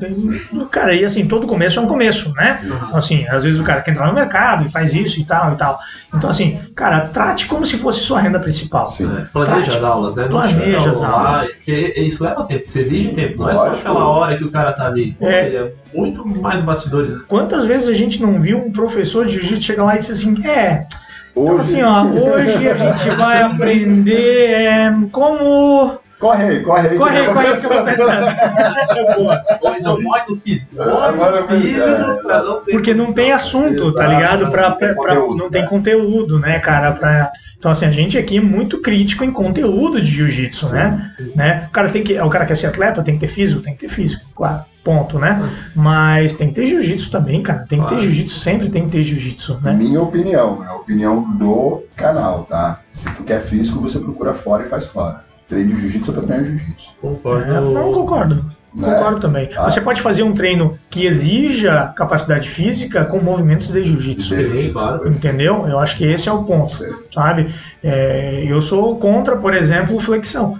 [0.71, 2.59] Cara, e assim, todo começo é um começo, né?
[2.63, 5.53] Então, assim, às vezes o cara quer entrar no mercado e faz isso e tal
[5.53, 5.79] e tal.
[6.13, 8.85] Então, assim, cara, trate como se fosse sua renda principal.
[8.87, 9.05] Sim.
[9.17, 9.75] É, planeja Tático.
[9.77, 10.27] as aulas, né?
[10.27, 11.45] Planeja as lá, aulas.
[11.51, 13.37] Porque isso leva tempo, isso exige tempo.
[13.37, 13.79] Não é só Lógico.
[13.89, 15.13] aquela hora que o cara tá ali.
[15.19, 15.55] Pô, É.
[15.55, 15.73] é.
[15.93, 17.15] muito mais bastidores.
[17.15, 17.21] né?
[17.27, 20.45] Quantas vezes a gente não viu um professor de jiu-jitsu chegar lá e dizer assim,
[20.47, 20.85] é,
[21.31, 25.99] então Hoje, assim, ó, hoje a gente vai aprender é, como...
[26.19, 26.97] corre aí, corre aí.
[26.97, 28.27] Corre aí, que corre aí que eu vou pensando.
[29.61, 30.81] Ou então morre no físico.
[30.81, 31.85] É, Morre no físico,
[32.27, 34.49] ter Porque não tem assunto, tá ligado?
[34.51, 35.67] Pra, pra- pra- não tem né?
[35.67, 36.91] conteúdo, né, cara?
[36.91, 41.13] Pra, então, assim, a gente aqui é muito crítico em conteúdo de jiu-jitsu, né?
[41.35, 41.65] né?
[41.69, 42.19] O cara tem que.
[42.19, 44.65] O cara quer ser atleta, tem que ter físico, tem que ter físico, claro.
[44.83, 45.47] Ponto, né?
[45.75, 47.65] Mas tem que ter jiu-jitsu também, cara.
[47.69, 49.73] Tem que ter jiu-jitsu, sempre tem que ter jiu-jitsu, né?
[49.73, 52.81] Minha opinião, é a opinião do canal, tá?
[52.91, 55.23] Se tu quer físico, você procura fora e faz fora.
[55.47, 56.95] Treino de jiu-jitsu pra treinar jiu-jitsu.
[56.99, 57.53] Concordo.
[57.53, 58.51] É, não concordo.
[58.73, 58.89] Né?
[58.89, 59.49] Concordo também.
[59.57, 59.69] Ah.
[59.69, 64.33] Você pode fazer um treino que exija capacidade física com movimentos de jiu-jitsu.
[64.33, 64.73] Sim.
[65.05, 65.67] Entendeu?
[65.67, 66.93] Eu acho que esse é o ponto, Sim.
[67.13, 67.53] sabe?
[67.83, 70.57] É, eu sou contra, por exemplo, flexão,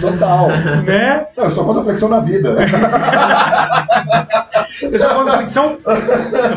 [0.00, 0.48] Total.
[0.84, 1.26] né?
[1.36, 2.56] Não, eu sou contra a flexão na vida.
[4.82, 5.78] Eu sou contra flexão,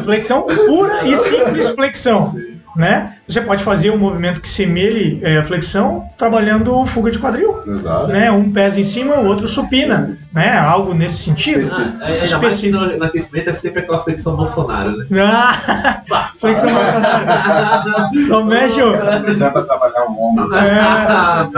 [0.04, 2.34] flexão pura e simples flexão,
[2.76, 3.17] né?
[3.28, 8.08] Você pode fazer um movimento que semelhe é, flexão trabalhando fuga de quadril, Exato.
[8.08, 8.32] né?
[8.32, 10.58] Um pés em cima, o outro supina, né?
[10.58, 11.62] Algo nesse sentido.
[11.62, 11.98] Específico.
[12.02, 12.78] Ah, é, Específico.
[12.80, 15.06] no, no aquecimento é sempre aquela flexão Bolsonaro, né?
[16.10, 17.26] Ah, flexão Bolsonaro.
[18.28, 18.94] Só mexe o...
[19.48, 20.50] É trabalhar ombro.
[20.50, 21.50] Tá.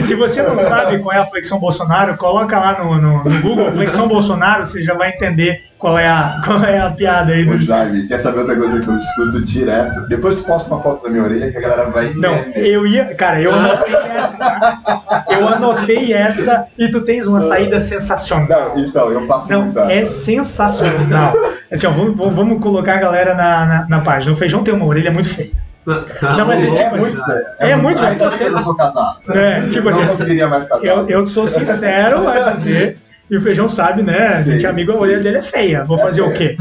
[0.00, 3.72] Se você não sabe qual é a flexão Bolsonaro, coloca lá no, no, no Google
[3.72, 7.48] flexão Bolsonaro, você já vai entender qual é a, qual é a piada aí.
[7.48, 7.62] Ô, Do...
[7.62, 10.06] Jaime, quer saber outra coisa que eu escuto direto?
[10.08, 12.66] Depois tu posta uma foto na minha orelha que a galera vai Não, entender.
[12.66, 13.14] eu ia.
[13.14, 15.24] Cara, eu anotei essa, tá?
[15.30, 18.74] Eu anotei essa e tu tens uma saída sensacional.
[18.74, 20.12] Não, então, eu passo Não, muito é essa.
[20.24, 21.32] sensacional.
[21.70, 24.32] Assim, ó, vamos, vamos- colocar a galera na, na, na página.
[24.32, 25.50] O feijão tem uma orelha muito feia.
[25.86, 27.40] Não, mas Sim, é é, tipo assim, muito feio.
[27.58, 28.50] é muito Ainda feio.
[28.50, 29.18] bem que eu sou casado.
[29.32, 30.84] É, tipo não assim, conseguiria mais casar.
[30.84, 32.98] Eu, eu sou sincero a dizer.
[33.30, 34.26] E o feijão sabe, né?
[34.26, 35.00] A gente Sim, é amigo, a sim.
[35.00, 35.84] orelha dele é feia.
[35.84, 36.56] Vou fazer o quê?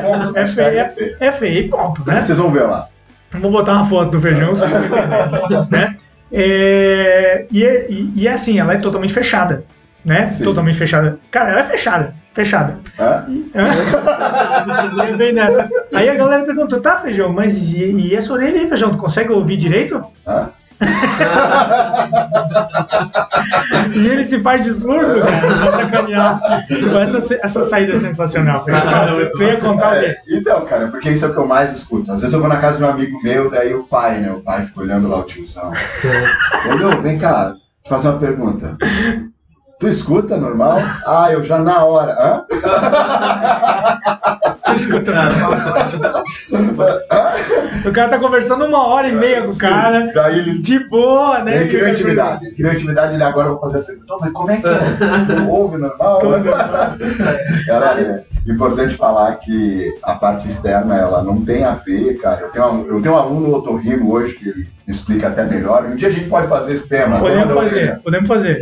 [0.00, 1.16] Ponto, É feia, é feio.
[1.20, 2.20] é feia e ponto, né?
[2.20, 2.88] Vocês vão ver lá.
[3.40, 4.52] Vou botar uma foto do feijão,
[5.70, 5.96] né?
[6.32, 9.64] É, e, é, e, e é assim, ela é totalmente fechada.
[10.04, 10.28] Né?
[10.28, 10.44] Sim.
[10.44, 11.18] Totalmente fechada.
[11.30, 12.12] Cara, ela é fechada.
[12.32, 12.78] Fechada.
[12.98, 13.24] Hã?
[13.28, 13.50] E
[15.16, 15.68] Bem nessa.
[15.94, 18.90] Aí a galera pergunta, tá, feijão, mas e, e essa orelha aí, feijão?
[18.90, 20.04] Tu consegue ouvir direito?
[20.26, 20.50] Hã?
[23.94, 26.66] E ele se faz de surdo, cara, sacanear.
[26.66, 28.64] Tipo, essa, essa saída é sensacional.
[28.64, 29.30] feijão.
[29.36, 29.96] Tu ia contar?
[29.96, 32.10] É, então, cara, porque isso é o que eu mais escuto.
[32.12, 34.32] Às vezes eu vou na casa de um amigo meu, daí o pai, né?
[34.32, 35.72] O pai fica olhando lá o tiozão.
[36.68, 38.76] Ô, Lu, vem cá, te fazer uma pergunta.
[39.78, 40.78] Tu escuta normal?
[41.06, 42.12] Ah, eu já na hora.
[42.12, 42.44] Hã?
[47.86, 51.42] O cara tá conversando uma hora e meia com o cara, Daí ele de boa,
[51.44, 51.56] né?
[51.56, 52.46] Ele criou intimidade.
[52.46, 54.06] Ele criou intimidade, ele agora vou fazer a pergunta.
[54.12, 54.78] "Não, Mas como é que é?
[55.26, 56.18] Tu ouve normal?
[57.66, 62.42] Cara, é importante falar que a parte externa, ela não tem a ver, cara.
[62.42, 65.84] Eu tenho, um- eu tenho um aluno otorrino hoje que ele explica até melhor.
[65.86, 67.16] Um dia a gente pode fazer esse tema.
[67.20, 68.60] tema Podemos fazer, podemos fazer.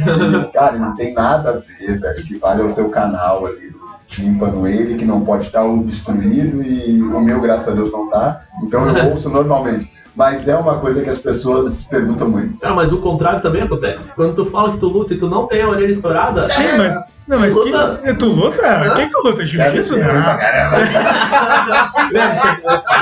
[0.52, 4.66] Cara, não tem nada a ver, velho, que vale ao teu canal ali do tímpano,
[4.66, 8.42] ele que não pode estar obstruído e o meu, graças a Deus, não tá.
[8.62, 9.90] Então eu ouço normalmente.
[10.14, 12.60] Mas é uma coisa que as pessoas perguntam muito.
[12.60, 14.14] Cara, mas o contrário também acontece.
[14.14, 17.12] Quando tu fala que tu luta e tu não tem a orelha estourada, Sim, mas.
[17.26, 18.00] Não, mas Luta.
[18.02, 18.92] que, tu luta?
[18.96, 19.36] Quem que tu luta?
[19.36, 19.94] Deve Jiu-jitsu?
[19.94, 20.38] ser pra Não.
[20.38, 20.76] caramba.
[22.12, 22.60] Deve ser.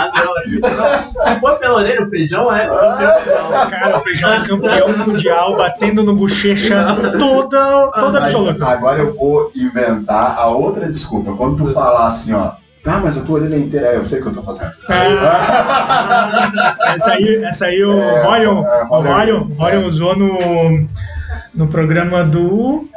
[0.08, 2.66] Se for pela orelha, o feijão é.
[3.70, 6.84] Cara, o feijão é campeão mundial, batendo no bochecha
[7.18, 8.66] toda, toda Mas absoluta.
[8.66, 11.32] agora eu vou inventar a outra desculpa.
[11.34, 14.20] Quando tu falar assim, ó, tá, mas a tua orelha é inteira, é, eu sei
[14.20, 14.70] o que eu tô fazendo.
[14.88, 19.62] Ah, essa aí, essa aí o É, Orion, é, o Orion, é.
[19.62, 20.88] Orion usou no,
[21.54, 22.88] no programa do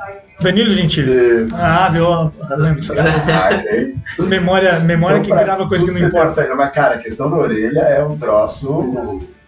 [0.41, 1.43] Danilo Gentili.
[1.43, 1.56] Isso.
[1.58, 2.10] Ah, viu?
[2.58, 2.84] Lembro.
[2.97, 3.95] Ah, ok.
[4.27, 6.56] Memória, memória Então, que grava coisa que não importa.
[6.56, 8.93] Mas, cara, a questão da orelha é um troço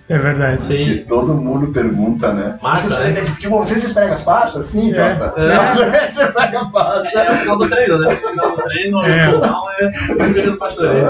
[0.07, 0.61] É verdade.
[0.61, 0.83] Sim.
[0.83, 2.57] que todo mundo pergunta, né?
[2.61, 3.21] Marca, você, né?
[3.21, 4.63] esfrega as faixas?
[4.65, 4.93] Sim, É.
[4.93, 5.33] Jota.
[5.41, 5.55] É.
[5.57, 7.13] A gente esfrega as faixas.
[7.15, 8.13] É o final do treino, né?
[8.13, 9.29] O final do treino, É.
[9.29, 11.09] o final é da orelha.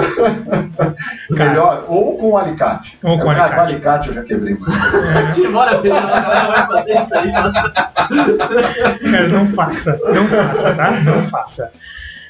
[1.35, 1.49] Cara.
[1.49, 2.97] Melhor, ou com alicate.
[3.03, 3.55] Ou com Eu, cara, alicate.
[3.55, 4.71] com alicate eu já quebrei muito.
[5.33, 7.31] Timora, feijão, a galera vai fazer isso aí.
[7.33, 7.53] mano.
[9.11, 9.99] Cara, não faça.
[10.13, 10.91] Não faça, tá?
[11.01, 11.71] Não faça.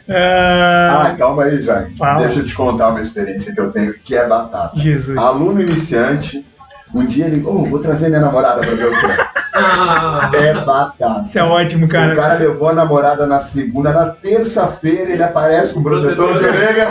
[0.07, 1.93] Ah, Ah, calma aí, Jaime.
[2.19, 4.79] Deixa eu te contar uma experiência que eu tenho que é batata.
[4.79, 5.17] Jesus.
[5.17, 6.45] Aluno iniciante,
[6.93, 9.25] Um dia ele, oh, vou trazer minha namorada pra ver o treino.
[9.57, 11.21] Ah, É batata.
[11.23, 12.13] Isso é ótimo, O cara.
[12.15, 16.87] cara levou a namorada na segunda, na terça-feira ele aparece com o protetor de orelha.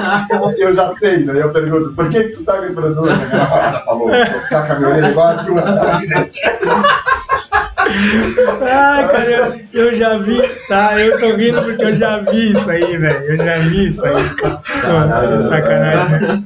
[0.58, 1.34] Eu já sei, né?
[1.42, 3.04] Eu pergunto, por que, que tu tá com esse protetor?
[3.04, 5.62] Minha namorada falou, vou ficar com a minha orelha igual a tua.
[8.62, 9.30] Ai, cara,
[9.72, 11.00] eu, eu já vi, tá?
[11.00, 13.24] Eu tô rindo porque eu já vi isso aí, velho.
[13.24, 14.56] Eu já vi isso aí, cara.
[14.56, 16.44] Pô, que sacanagem, né?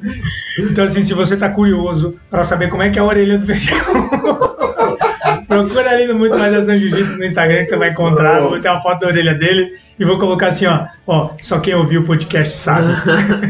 [0.59, 3.47] Então, assim, se você tá curioso pra saber como é que é a orelha do
[3.47, 3.79] feijão,
[5.47, 8.41] procura ali no Muito Mais Ação Jiu-Jitsu no Instagram que você vai encontrar.
[8.41, 10.87] Vou ter uma foto da orelha dele e vou colocar assim, ó.
[11.07, 12.89] Ó, só quem ouviu o podcast sabe.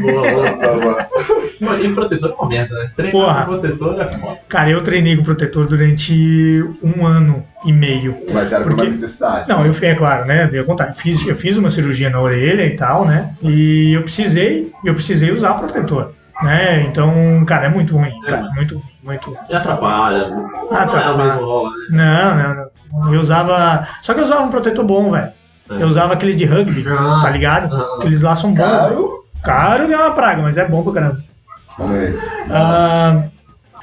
[0.00, 1.08] boa, boa.
[1.60, 2.90] Mano, E protetor é uma merda, né?
[2.94, 3.40] Treinar Porra.
[3.44, 4.38] com protetor é foda.
[4.48, 8.16] Cara, eu treinei com protetor durante um ano e meio.
[8.32, 9.48] Mas era por Porque- uma necessidade.
[9.48, 10.48] Não, eu fiz, é claro, né?
[10.52, 10.94] Eu, contar.
[10.94, 13.28] Fiz, eu fiz uma cirurgia na orelha e tal, né?
[13.42, 16.82] E eu precisei, eu precisei usar protetor, né?
[16.82, 19.36] Então, cara, é muito ruim, cara, muito, ruim, muito.
[19.50, 20.28] E atrapalha.
[20.28, 21.16] Não é Atrapalha.
[21.24, 22.22] mesmo rola, né?
[22.22, 22.54] Não, não,
[23.04, 23.14] não.
[23.14, 25.28] Eu usava, só que eu usava um protetor bom, velho.
[25.70, 25.82] É.
[25.82, 27.18] Eu usava aqueles de rugby, Ah.
[27.20, 27.74] tá ligado?
[27.74, 27.96] Ah.
[27.98, 28.64] Aqueles lá são bons.
[28.64, 29.10] Caro.
[29.44, 31.22] Caro é uma praga, mas é bom pra caramba.
[31.78, 32.18] Vamos ver.
[32.50, 33.24] Ah,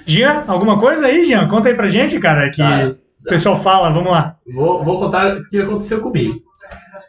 [0.06, 1.48] Jean, alguma coisa aí, Jean?
[1.48, 4.36] Conta aí pra gente, cara, que Cara, o pessoal fala, vamos lá.
[4.54, 6.36] Vou, vou contar o que aconteceu comigo.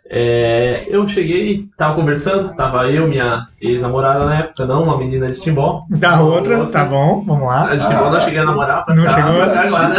[0.09, 5.41] É, eu cheguei, tava conversando, tava eu, minha ex-namorada na época, não, uma menina de
[5.41, 5.83] Timbó.
[5.91, 7.71] Da outra, tá bom, vamos lá.
[7.71, 8.21] A de Timbó não Ah.
[8.21, 9.51] cheguei a namorar pra Não ficar, chegou?
[9.51, 9.95] pra agora.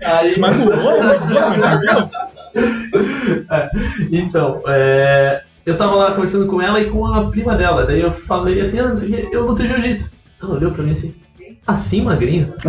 [0.20, 1.16] Aí- Se magoou, né?
[1.58, 2.08] entendeu?
[4.10, 7.86] Então, é, eu tava lá conversando com ela e com a prima dela.
[7.86, 10.16] Daí eu falei assim, ah, não sei o quê, eu luto jiu-jitsu.
[10.42, 11.14] Ela olhou pra mim assim,
[11.66, 12.52] assim, magrinho?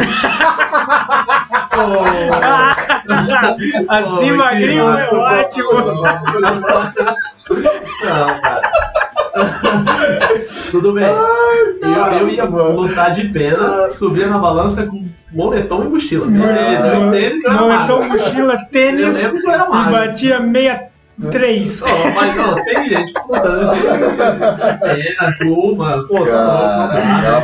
[3.88, 5.72] Assim, Oi, magrinho é ótimo.
[8.04, 8.72] Não, cara.
[10.72, 11.06] Tudo bem.
[11.82, 16.28] Eu, eu ia lutar de pena, subia na balança com moletom e mochila.
[16.28, 19.92] Beleza, eu eu era Moletom, mochila, Eu tênis lembro que eu era magro.
[19.92, 20.40] batia
[21.20, 21.84] 63.
[21.84, 23.82] Ó, mas não, tem gente lutando de
[24.80, 27.42] pena, pluma, pô, tá Cara, ela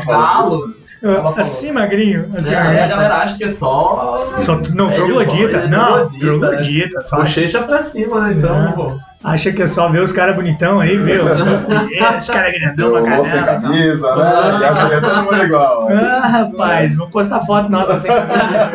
[1.01, 1.27] falou.
[1.39, 2.31] Assim, magrinho.
[2.35, 4.13] Assim, É, aí a galera acha que é só.
[4.15, 5.57] Só, não, É, troglodita.
[5.57, 7.03] é Não, troglodita, troglodita.
[7.03, 8.33] Só Bochecha pra cima, né?
[8.37, 8.71] Então, É.
[8.73, 8.91] pô.
[9.23, 11.23] acha que é só ver os caras bonitão aí, viu?
[12.17, 13.67] Esse cara é grandão pra vou sem caramba.
[13.67, 14.23] camisa, né?
[14.25, 14.51] Ah.
[14.51, 15.89] Já é todo mundo igual.
[15.91, 18.71] Ah, rapaz, vou postar foto nossa sem camisa,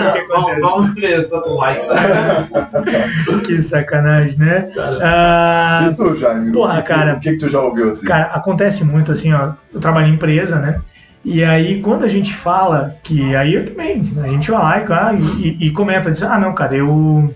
[0.61, 1.81] Vamos, ver quanto like.
[3.47, 4.69] Que sacanagem, né?
[4.75, 6.53] Cara, Ah, E tu, Jaime?
[6.53, 7.15] Porra, que, cara.
[7.15, 8.07] O que, que tu já ouviu assim?
[8.07, 9.53] Cara, acontece muito assim, ó.
[9.73, 10.81] Eu trabalho em empresa, né?
[11.25, 13.35] E aí, quando a gente fala que.
[13.37, 15.19] Aí eu também, a gente vai lá e, cara, e,
[15.61, 17.33] e- e comenta, diz, ah, não, cara, eu,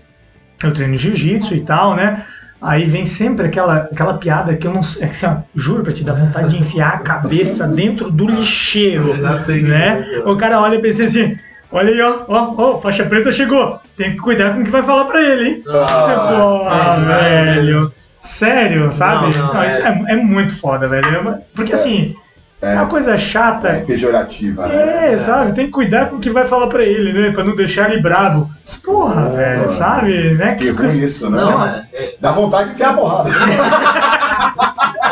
[0.63, 2.23] eu treino jiu-jitsu e tal, né?
[2.61, 5.83] Aí vem sempre aquela, aquela piada que eu não sei, é que, assim, ó, juro
[5.83, 9.15] pra te dar vontade de enfiar a cabeça dentro do lixeiro,
[9.61, 10.03] né?
[10.25, 11.37] O cara olha e pensa assim.
[11.71, 13.79] Olha aí, ó, ó, ó, faixa preta chegou.
[13.95, 15.63] Tem que cuidar com o que vai falar pra ele, hein?
[15.69, 16.11] Ah, Você,
[17.05, 17.55] sério?
[17.63, 17.91] velho.
[18.19, 19.37] Sério, sabe?
[19.37, 21.07] Não, não, isso é, é muito foda, velho.
[21.07, 22.15] É Porque assim,
[22.61, 22.75] é, É.
[22.75, 23.67] uma coisa chata.
[23.69, 25.13] É pejorativa, né?
[25.13, 25.53] É, sabe?
[25.53, 27.31] Tem que cuidar com o que vai falar pra ele, né?
[27.31, 28.49] Pra não deixar ele brabo.
[28.83, 30.33] Porra, velho, sabe?
[30.35, 30.55] Né?
[30.55, 31.37] Que ruim isso, né?
[31.37, 31.85] Não, é.
[31.93, 33.29] é Dá vontade de enfiar a porrada.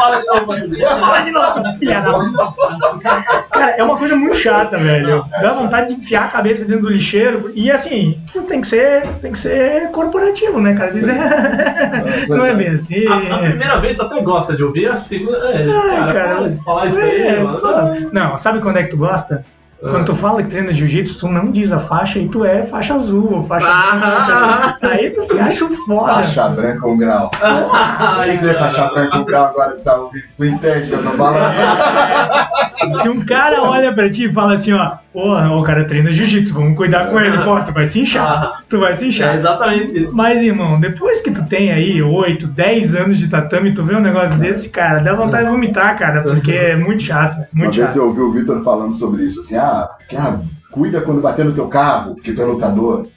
[0.06, 3.26] fala de novo, mas- Fala de novo, seu filha da puta.
[3.52, 5.26] Cara, é uma coisa muito chata, velho.
[5.42, 7.52] Dá vontade de enfiar a cabeça dentro do lixeiro.
[7.56, 10.86] E assim, isso tem que ser, tem que ser corporativo, né, cara?
[10.86, 13.08] Às vezes é- Não é bem assim.
[13.08, 15.38] A, a primeira vez tu até gosta de ouvir, a segunda.
[15.52, 16.36] É, cara, cara.
[16.36, 18.10] para de falar isso aí, É, mano.
[18.12, 19.46] Não, sabe quando é que tu gosta?
[19.92, 22.96] Quando tu fala que treina jiu-jitsu, tu não diz a faixa e tu é faixa
[22.96, 24.72] azul, ou faixa Ah.
[24.80, 24.96] branca.
[24.96, 26.14] Aí tu se acha o foda.
[26.14, 27.32] Faixa branca um grau.
[27.42, 28.60] Ai, Você, cara.
[28.72, 31.56] faixa branca um grau, agora que tá ouvindo, tu entende eu tô falando?
[32.90, 36.54] Se um cara olha pra ti e fala assim, ó, porra, o cara treina jiu-jitsu,
[36.54, 38.28] vamos cuidar com ele, pô, tu vai se inchar.
[38.28, 39.34] Ah, Tu vai se é inchar.
[39.36, 40.16] exatamente isso.
[40.16, 44.02] Mas, irmão, depois que tu tem aí 8, 10 anos de tatame, tu vê um
[44.02, 47.88] negócio desse, cara, dá vontade de vomitar, cara, porque é muito chato, Uma muito vez
[47.88, 47.96] chato.
[47.98, 50.40] eu ouvi o Vitor falando sobre isso, assim, ah, porque, ah,
[50.72, 53.08] cuida quando bater no teu carro, porque tu é lutador.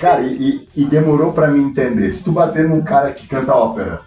[0.00, 0.32] Cara, e,
[0.76, 2.10] e- e demorou pra mim entender.
[2.12, 4.00] Se tu bater num cara que canta ópera,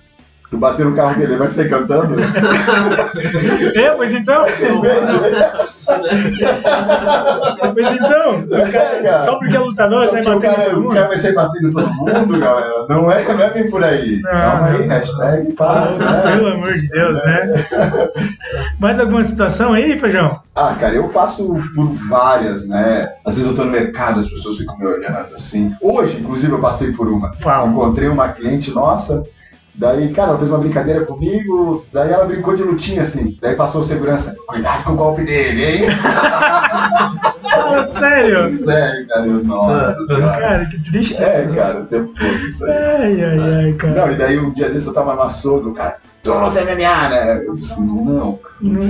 [0.49, 2.15] tu bater no carro dele, ele vai sair cantando?
[3.75, 4.45] É, pois então,
[7.73, 10.95] pois então, o cara, só porque é lutador, sai o batendo cara, todo o mundo.
[10.95, 12.86] cara vai sair batendo todo mundo, galera.
[12.89, 14.21] Não é, não é bem por aí.
[14.21, 16.21] Não, Calma aí, hashtag paz, né?
[16.23, 17.51] Pelo amor de Deus, né?
[18.79, 20.39] Mais alguma situação aí, Feijão?
[20.55, 23.13] Ah, cara, eu passo por várias, né?
[23.25, 25.71] Às vezes eu tô no mercado, as pessoas ficam me olhando assim.
[25.81, 27.33] Hoje, inclusive, eu passei por uma.
[27.35, 27.67] Fala.
[27.67, 29.23] Encontrei uma cliente nossa,
[29.78, 33.38] daí, cara, ela fez uma brincadeira comigo, daí ela brincou de lutinha assim.
[33.42, 35.90] Daí passou o segurança, cuidado com o golpe dele, hein?
[37.42, 38.58] Fala sério.
[38.65, 40.40] Sério, cara, nossa senhora.
[40.40, 41.23] Cara, que triste.
[41.23, 42.71] É, cara, o tempo todo isso aí.
[42.71, 43.94] Ai, ai, ai, cara.
[44.06, 47.10] Não, e daí um dia desse eu tava no açougue, cara, tu não tem MMA,
[47.10, 47.44] né?
[47.46, 48.82] Eu disse, não, cara, Não.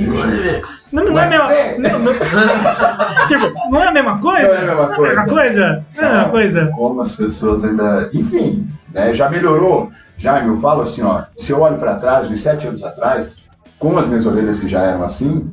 [0.91, 1.49] Não, não é a mesma.
[1.79, 2.13] Não, não-
[3.27, 4.47] tipo, não é a mesma coisa?
[4.47, 5.25] Não é a mesma Não é a mesma coisa.
[5.25, 5.85] coisa?
[5.95, 6.71] Não é a mesma coisa?
[6.73, 8.09] Como as pessoas ainda.
[8.13, 9.89] Enfim, né, já melhorou.
[10.17, 13.45] Jaime, eu falo assim, ó, se eu olho pra trás, uns sete anos atrás,
[13.77, 15.51] com as minhas orelhas que já eram assim,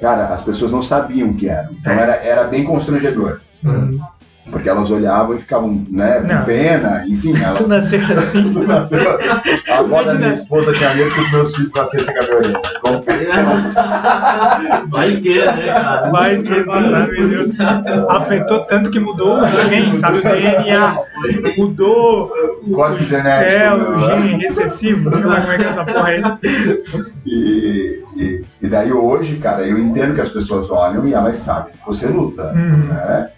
[0.00, 1.72] cara, as pessoas não sabiam o que eram.
[1.72, 2.00] Então É.
[2.02, 3.40] era, era bem constrangedor.
[3.64, 4.00] Hum,
[4.50, 6.44] Porque elas olhavam e ficavam, né, com Não.
[6.44, 7.58] pena, enfim, elas.
[7.58, 8.42] Tu nasceu assim.
[8.52, 9.18] Tu nasceu-
[9.70, 12.36] A avó da minha esposa tinha medo que os meus filhos nascessem com a minha
[12.38, 12.60] orelha.
[12.82, 13.28] Confia.
[14.88, 16.10] Vai que, né, cara?
[16.10, 17.60] Vai que sabe, Deus.
[18.08, 20.18] Afetou tanto que mudou o gene, sabe?
[20.18, 20.98] O DNA.
[21.56, 22.32] Mudou
[22.64, 23.62] o, Código genético.
[23.62, 25.12] é, o gene recessivo.
[25.12, 26.22] Sei lá como é que é essa porra aí.
[27.26, 31.72] E, e, e daí hoje, cara, eu entendo que as pessoas olham e elas sabem
[31.74, 32.88] que você luta, Uhum.
[32.88, 33.28] né?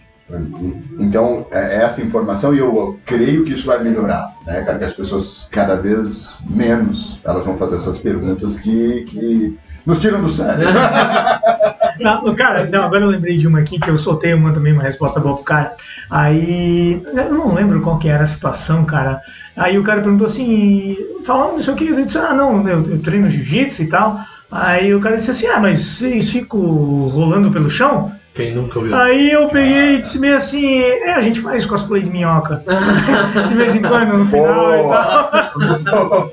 [0.98, 4.78] Então, é essa informação, e eu creio que isso vai melhorar, né, cara?
[4.78, 10.22] Que as pessoas, cada vez menos, elas vão fazer essas perguntas que, que nos tiram
[10.22, 10.64] do sério.
[12.00, 14.82] Não, cara, não, agora eu lembrei de uma aqui que eu soltei uma também, uma
[14.82, 15.72] resposta boa pro cara.
[16.10, 19.20] Aí, eu não lembro qual que era a situação, cara.
[19.56, 23.28] Aí o cara perguntou assim, falando disso aqui, eu disse, ah, não, eu, eu treino
[23.28, 24.18] jiu-jitsu e tal.
[24.50, 26.60] Aí o cara disse assim, ah, mas vocês ficam
[27.08, 28.12] rolando pelo chão?
[28.34, 28.96] Quem nunca ouviu?
[28.96, 32.62] Aí eu peguei e disse meio assim, é, a gente faz cosplay de minhoca.
[33.46, 36.32] de vez em quando, no final e tal.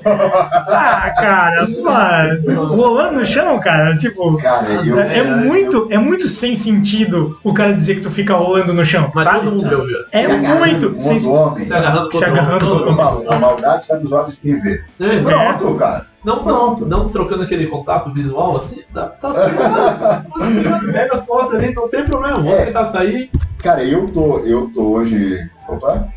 [0.72, 4.36] Ah, cara, pô, rolando no chão, cara, tipo...
[4.38, 8.34] cara, eu, É, é muito, é muito sem sentido o cara dizer que tu fica
[8.34, 9.40] rolando no chão, Mas sabe?
[9.40, 9.96] todo mundo já ouviu.
[10.00, 11.60] É se agarrando muito com sem- homem.
[11.62, 12.96] Se agarrando Se contra agarrando todo Eu mundo.
[12.96, 14.82] falo, a maldade está nos olhos de quem vê.
[15.00, 16.06] É, Pronto, cara.
[16.24, 16.86] Não, Pronto.
[16.86, 21.58] não, não trocando aquele contato visual assim, tá, tá segurado, tá segurado, pega as costas
[21.58, 22.66] ali, não tem problema, vou É.
[22.66, 23.30] tentar sair.
[23.62, 25.38] Cara, eu tô, eu tô hoje.
[25.68, 26.08] Opa!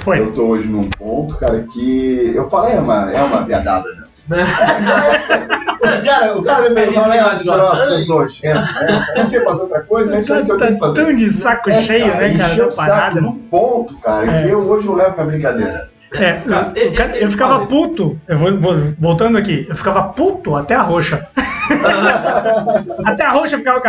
[0.00, 0.20] Foi.
[0.20, 2.32] Eu tô hoje num ponto, cara, que.
[2.34, 4.04] Eu falo, é uma, é uma piadada, né?
[4.28, 4.44] Né?
[6.04, 8.04] Cara, o cara me É isso perguntou, né?
[8.08, 8.64] nojento, né?
[9.16, 11.04] Eu não sei fazer outra coisa, é isso aí que eu Tá tenho que fazer.
[11.04, 14.42] tão de saco É, cheio, né, cara, encher da o saco num ponto, cara, É.
[14.42, 15.90] que eu hoje não levo na brincadeira.
[16.14, 20.02] É, Cara, eu, eu- ele- eu ficava puto, eu vou, vou- voltando aqui, eu ficava
[20.04, 21.26] puto até a roxa.
[23.04, 23.80] até a roxa ficava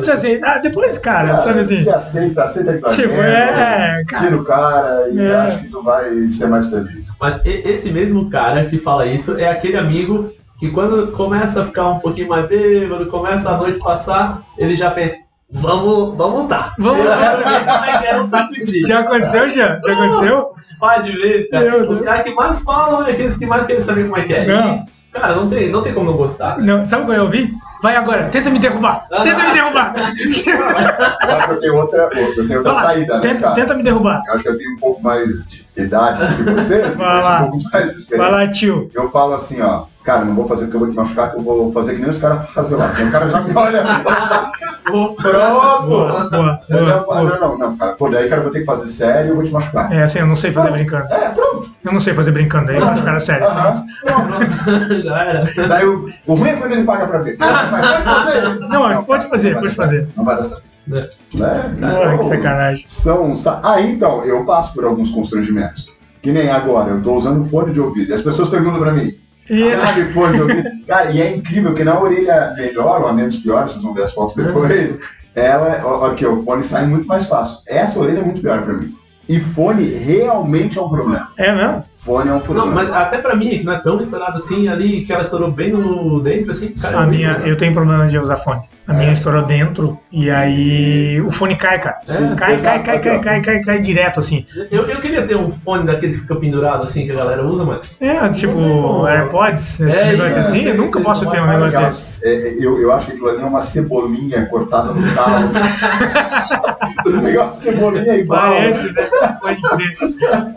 [0.00, 4.02] disse assim, ah, depois, cara, sabe assim, Você aceita, aceita que tá Tipo, vendo, é,
[4.08, 4.22] cara.
[4.24, 5.34] tira o cara e É.
[5.36, 7.16] acho que tu vai ser mais feliz.
[7.20, 11.88] Mas esse mesmo cara que fala isso é aquele amigo que quando começa a ficar
[11.88, 15.16] um pouquinho mais bêbado, começa a noite passar, ele já pensa,
[15.52, 16.74] vamos, vamos lutar.
[16.78, 17.36] Vamos Eu lutar.
[17.36, 18.88] quero ver como é que é lutar contigo.
[18.88, 19.80] já aconteceu, já?
[19.84, 20.50] Já aconteceu?
[20.80, 21.70] Pá de vez, cara.
[21.70, 24.34] Meu Os caras que mais falam é aqueles que mais querem saber como é que
[24.34, 24.46] é.
[24.46, 24.76] Não.
[24.76, 26.58] E, cara, não tem, não tem como não gostar.
[26.58, 27.50] Não, sabe qual eu ouvi?
[27.82, 29.92] Vai agora, tenta me derrubar, tenta me derrubar.
[29.94, 33.54] Só que eu tenho outra, eu tenho outra lá, saída, né, tenta, cara?
[33.54, 34.22] tenta me derrubar.
[34.26, 37.24] Eu acho que eu tenho um pouco mais de idade do que vocês, Vai mas
[37.26, 37.36] lá.
[37.40, 38.08] um pouco mais.
[38.08, 38.90] Vai lá, tio.
[38.94, 41.42] Eu falo assim, ó, cara, não vou fazer porque eu vou te machucar, que eu
[41.42, 42.90] vou fazer que nem os caras fazem lá.
[42.94, 43.82] Então o cara já me olha.
[44.84, 45.22] Pronto!
[45.22, 47.22] Boa, boa, Eu boa, não, boa.
[47.22, 47.92] não, não, não, cara.
[47.92, 49.90] Pô, daí, cara, eu vou ter que fazer sério e eu vou te machucar.
[49.92, 51.12] É assim, eu não sei fazer brincando.
[51.12, 51.70] É, pronto.
[51.84, 53.46] Eu não sei fazer brincando, aí eu acho cara sério.
[53.46, 53.84] Aham.
[55.02, 55.68] já era.
[55.68, 57.36] Daí o, o ruim é quando ele paga pra ver.
[57.38, 58.60] Não, mas pode fazer.
[58.60, 60.08] Não, pode fazer, pode fazer.
[60.16, 60.71] Não vai dar certo.
[60.86, 61.08] Né?
[61.34, 61.72] Né?
[61.82, 62.84] Ah, que sacanagem.
[62.86, 63.34] São.
[63.62, 65.92] Ah, então, eu passo por alguns constrangimentos.
[66.20, 68.10] Que nem agora, eu tô usando fone de ouvido.
[68.10, 69.12] E as pessoas perguntam pra mim,
[69.50, 70.68] E, Cara, fone de ouvido.
[70.86, 74.04] Cara, e é incrível que na orelha melhor ou a menos pior, vocês vão ver
[74.04, 74.98] as fotos depois,
[75.34, 77.58] ela, ó, que o fone sai muito mais fácil.
[77.66, 78.96] Essa orelha é muito pior pra mim.
[79.32, 81.30] E fone realmente é um problema.
[81.38, 81.84] é mesmo?
[81.90, 82.66] Fone é um problema.
[82.66, 85.50] Não, mas até pra mim, que não é tão estourado assim, ali, que ela estourou
[85.50, 87.00] bem no dentro, assim, cara.
[87.00, 88.60] A eu minha, eu tenho problema de usar fone.
[88.86, 92.00] A minha estourou dentro e aí o fone cai, cara.
[92.04, 94.44] Sim, cai, exato, cai, cai, cai, cai, cai, cai direto, assim.
[94.72, 97.64] eu, eu queria ter um fone daqueles que fica pendurado, assim, que a galera usa,
[97.64, 97.96] mas.
[98.00, 99.06] É, tipo, Não.
[99.06, 100.60] AirPods, esse É, negócio assim.
[100.62, 102.26] sim, Eu nunca posso ter um negócio Aquela- desse.
[102.28, 105.48] é, é, eu, eu acho que aquilo ali é uma cebolinha cortada no talo.
[107.22, 108.40] Pegar uma cebolinha igual.
[108.40, 109.02] Parece, né?
[109.40, 109.92] Pode crer.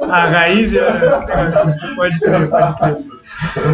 [0.10, 1.96] A raiz é um negócio.
[1.96, 2.98] Pode crer, pode crer.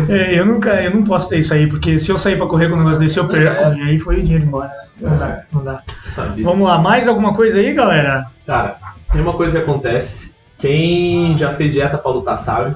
[0.10, 2.70] É, eu nunca, eu não posso ter isso aí, porque se eu sair pra correr
[2.70, 3.74] com um negócio desse, eu perco.
[3.78, 4.72] E aí foi o dinheiro embora.
[5.00, 5.84] Não dá, não dá.
[5.86, 6.42] Sabe?
[6.42, 8.24] Vamos lá, mais alguma coisa aí, galera?
[8.46, 8.78] Cara,
[9.12, 10.36] tem uma coisa que acontece.
[10.58, 12.76] Quem já fez dieta pra lutar sabe.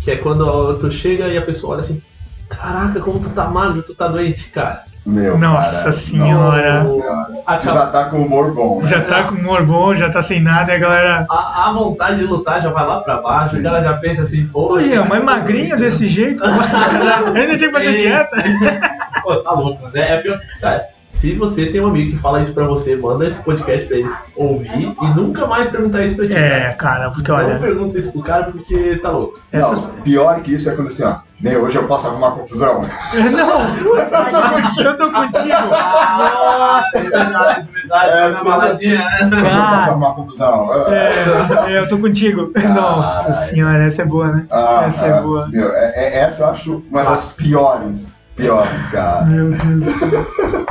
[0.00, 2.02] Que é quando tu chega e a pessoa olha assim:
[2.50, 4.82] Caraca, como tu tá magro, tu tá doente, cara.
[5.06, 6.78] Meu, Nossa cara, senhora.
[6.78, 7.60] Nossa senhora.
[7.62, 8.88] Já tá com humor bom, né?
[8.88, 11.26] Já tá com humor bom, já tá sem nada, e a galera.
[11.30, 13.62] A, a vontade de lutar já vai lá pra baixo, Sim.
[13.62, 14.80] cara já pensa assim, pô.
[14.82, 16.50] Jean, cara, mas magrinho desse jeito, eu
[17.34, 18.36] ainda tinha que fazer dieta.
[19.22, 20.14] Pô, tá louco, né?
[20.14, 20.38] É pior.
[20.60, 23.96] Cara, Se você tem um amigo que fala isso pra você, manda esse podcast pra
[23.96, 26.36] ele ouvir e nunca mais perguntar isso pra ti.
[26.38, 29.38] É, cara, porque Não olha, pergunta isso pro cara porque tá louco.
[29.50, 29.80] essas.
[29.82, 31.16] Não, pior que isso é quando assim, ó.
[31.42, 32.80] Nem hoje eu posso arrumar confusão.
[33.32, 33.60] Não!
[34.84, 35.68] Eu tô contigo!
[35.70, 38.44] Nossa, é verdade, verdade, É, na sim.
[38.44, 39.26] baladinha, né?
[39.26, 39.86] Hoje eu posso Ah.
[39.86, 40.68] arrumar confusão.
[40.92, 42.52] É, eu tô contigo.
[42.74, 44.46] Nossa senhora, essa é boa, né?
[44.50, 45.48] Ah, Essa é ah, boa.
[45.48, 48.19] meu, é- é- essa eu acho uma das piores.
[48.40, 49.24] Piores, cara.
[49.26, 50.26] Meu Deus do céu.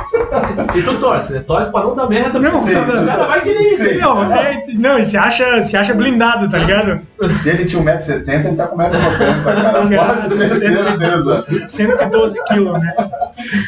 [0.74, 1.40] E tu torce, né?
[1.40, 2.38] Torce pra não dar merda.
[2.38, 3.98] Não, porque sim, o cara vai sim.
[3.98, 7.00] Não, é, não, se acha, se acha blindado, tá ligado?
[7.30, 10.28] Se ele tinha 1,70m, ele tá com 1,90m, cara.
[10.28, 11.44] Ter certeza.
[11.68, 12.94] 112 quilos, né?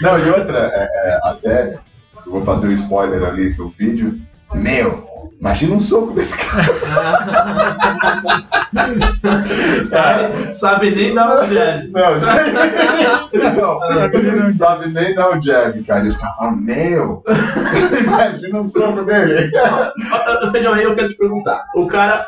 [0.03, 1.79] Não, e outra, é, é, até,
[2.27, 4.21] eu vou fazer um spoiler ali do vídeo.
[4.55, 5.12] Meu,
[5.43, 6.63] imagina um soco desse cara.
[9.85, 11.91] Sabe, sabe nem dar um jab.
[11.93, 16.05] Não, não, não sabe nem dar o jab, cara.
[16.05, 17.23] E os caras falam, meu,
[18.01, 19.51] imagina um soco dele.
[20.51, 21.65] Feijão, aí eu quero te perguntar.
[21.77, 22.25] O cara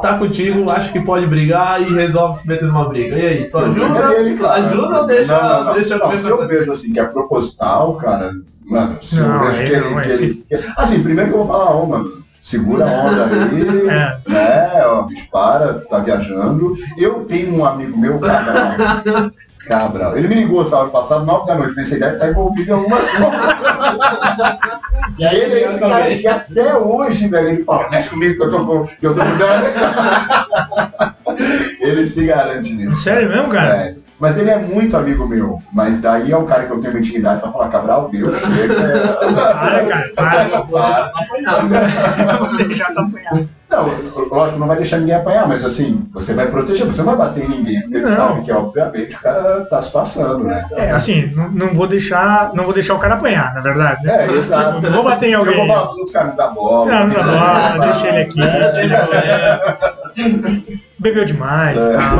[0.00, 3.16] tá contigo, acha que pode brigar e resolve se meter numa briga.
[3.16, 4.14] E aí, tu ajuda?
[4.14, 4.62] Ele, claro.
[4.62, 5.74] Ajuda ou deixa, não, não, não.
[5.74, 8.32] deixa Não, se eu vejo assim que é proposital, cara,
[8.66, 10.00] mano, se Não, eu vejo que ele.
[10.02, 14.18] que ele assim, primeiro que eu vou falar, ô, mano, segura a onda aí, É.
[14.28, 16.74] né, ó, bicho, para, tu tá viajando.
[16.98, 19.30] Eu tenho um amigo meu, Cabral.
[19.68, 20.16] Cabral.
[20.18, 21.74] Ele me ligou sábado passado, nove da noite.
[21.74, 24.58] Pensei, deve estar envolvido em alguma coisa.
[25.20, 28.42] e aí ele é esse cara que até hoje, velho, ele fala, mexe comigo que
[28.42, 28.84] eu tô com.
[28.84, 29.64] Que eu tô com dano."
[32.02, 33.02] ele se garante nisso.
[33.02, 33.76] Sério mesmo, cara?
[33.78, 34.02] Sério.
[34.20, 35.56] Mas ele é muito amigo meu.
[35.72, 38.74] Mas daí é o cara que eu tenho intimidade pra falar, Cabral, Deus, chega.
[40.14, 41.12] Para, cara, para.
[41.42, 42.38] Para.
[42.38, 43.44] Vou deixar tu apanhar.
[43.70, 43.88] Não,
[44.30, 47.44] lógico, não vai deixar ninguém apanhar, mas assim, você vai proteger, você não vai bater
[47.46, 48.06] em ninguém, porque Não.
[48.06, 50.66] você sabe que, obviamente, o cara tá se passando, né?
[50.72, 54.04] É, assim, não, não vou deixar, não vou deixar o cara apanhar, na verdade.
[54.06, 54.26] né?
[54.26, 54.82] É, exato.
[54.82, 55.66] Não vou bater em Eu vou alguém.
[55.68, 56.92] falar pros outros caras, não dá bola.
[56.92, 59.72] Não, não dá bola, deixa ele aqui, É,
[60.98, 61.96] Bebeu demais É.
[61.96, 62.18] tal.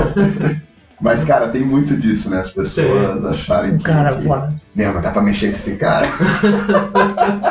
[1.01, 2.38] Mas, cara, tem muito disso, né?
[2.38, 3.82] As pessoas acharem O que.
[3.82, 4.24] cara, que...
[4.24, 4.55] foda.
[4.72, 6.07] Meu, não dá pra mexer com esse cara.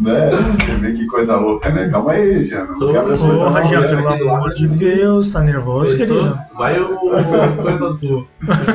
[0.00, 0.30] né?
[0.30, 1.88] Você vê que coisa louca, né?
[1.88, 2.64] Calma aí, Jean.
[2.66, 3.68] Não Tô- quebra as coisas Porra, não.
[3.68, 4.16] Jean, né?
[4.16, 6.38] pelo amor de Deus, tá nervoso, querido.
[6.56, 8.28] Vai o o coisa do.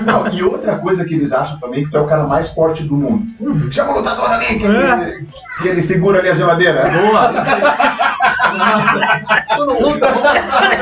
[0.05, 2.83] Não, e outra coisa que eles acham também que tu é o cara mais forte
[2.83, 3.25] do mundo.
[3.71, 5.21] Chama o lutador ali, que, É.
[5.61, 6.81] que ele segura ali a geladeira.
[6.89, 7.31] Boa!
[9.57, 9.65] Não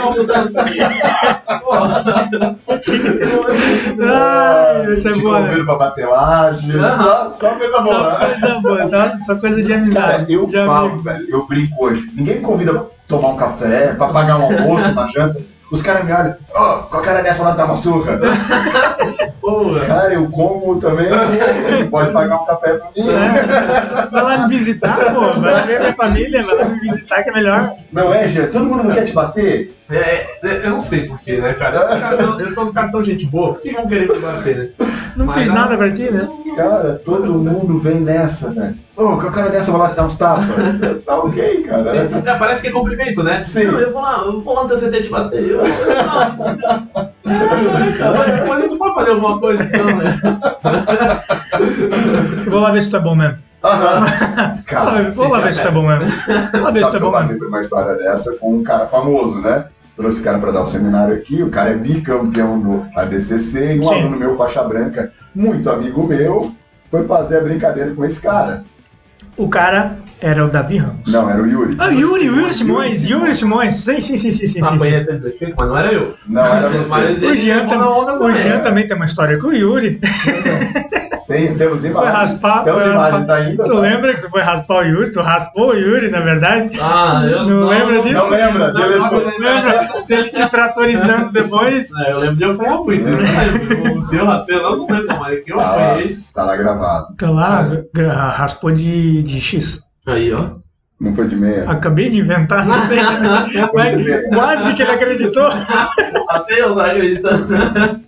[0.04, 0.80] vamos lutar isso aqui.
[4.02, 5.48] Ai, essa é Te boa, né?
[5.50, 6.72] convido pra bater laje.
[6.74, 8.16] Só, só coisa boa.
[8.16, 10.34] Só coisa boa, só, só coisa de Cara, amizade.
[10.34, 11.04] eu de falo, amigo.
[11.04, 12.10] velho, eu brinco hoje.
[12.14, 15.42] Ninguém me convida pra tomar um café, pra pagar um almoço, uma janta.
[15.72, 18.20] Os caras me olham, ó, com a cara dessa lá dar uma surra.
[19.42, 19.80] Boa!
[19.82, 21.08] Cara, eu como também,
[21.92, 23.06] pode pagar um café pra mim.
[24.12, 25.40] Vai lá me visitar, pô.
[25.42, 27.74] Vai ver minha família, vai lá me visitar que é melhor.
[27.92, 28.48] Não é, Gê?
[28.48, 29.77] Todo mundo não quer te bater?
[29.90, 31.78] É, é, eu não sei porquê, né, cara?
[32.40, 34.70] Eu sou um cara tão gente boa, por que vão querer me bater, né?
[35.16, 36.28] Não Mas nada pra ti, né?
[36.56, 38.78] Cara, todo mundo vem nessa, velho.
[38.96, 40.46] Ô, com a cara dessa eu vou lá te dar uns tapas.
[41.06, 41.86] tá ok, cara.
[41.86, 43.42] Sim, parece que é cumprimento, né?
[43.42, 43.66] Sim.
[43.66, 45.40] Não, eu vou lá, eu vou lá no teu CT te bater.
[45.42, 47.12] Eu, eu, não.
[47.26, 50.04] É, cara, depois gente pode fazer alguma coisa então, né?
[52.46, 53.38] Eu vou lá ver se tu é bom mesmo.
[53.64, 54.00] Aham.
[54.06, 56.12] Vou Cara, lá- Vou lá ver se tu é bom mesmo.
[56.52, 57.12] Vou lá ver se sabe tu que eu bom mesmo.
[57.12, 59.66] passei por uma história dessa com um cara famoso, né?
[59.98, 63.80] Trouxe o cara pra dar um seminário aqui, o cara é bicampeão do ADCC e
[63.80, 63.94] um Sim.
[64.02, 66.54] aluno meu, faixa branca, muito amigo meu,
[66.90, 68.64] foi fazer a brincadeira com esse cara.
[69.36, 71.12] O cara era o Davi Ramos.
[71.12, 71.76] Não, era o Yuri.
[71.80, 73.74] Ah, Yuri, o Yuri Simões, Yuri Simões.
[73.76, 74.48] Sim, sim, sim, sim, sim.
[74.48, 74.76] sim, sim.
[74.76, 76.14] Apanhei até de respeito, mas não era eu.
[76.28, 76.90] Não, era você.
[76.90, 78.34] Mas O Jean, tam- o também.
[78.34, 80.00] Jean também tem uma história com o Yuri.
[81.38, 82.14] Tem, temos Foi imagens.
[82.14, 83.36] raspar, temos foi imagens raspar.
[83.36, 83.64] ainda.
[83.64, 83.80] Tu tá?
[83.80, 85.12] lembra que tu foi raspar o Yuri?
[85.12, 86.80] Tu raspou o Yuri, na verdade.
[86.82, 88.14] Ah, eu Não lembra disso?
[88.16, 88.68] Não lembra?
[88.68, 89.40] Não, Dele- eu lembro.
[89.40, 91.90] Lembra dele te tratorizando depois?
[92.06, 93.06] É, eu lembro de eu apanhar muito.
[93.08, 93.98] eu lembro.
[93.98, 96.18] O seu raspei, eu não lembro, mas que eu Tá apanhei.
[96.34, 97.16] tá lá gravado.
[97.18, 99.84] Tá lá, gra- raspou de, de X.
[100.08, 100.57] Aí, ó.
[101.00, 101.70] Não foi de meia.
[101.70, 102.98] Acabei de inventar, não sei.
[103.74, 104.02] Mas
[104.34, 105.48] quase que ele acreditou.
[106.28, 107.48] Até eu não acreditando.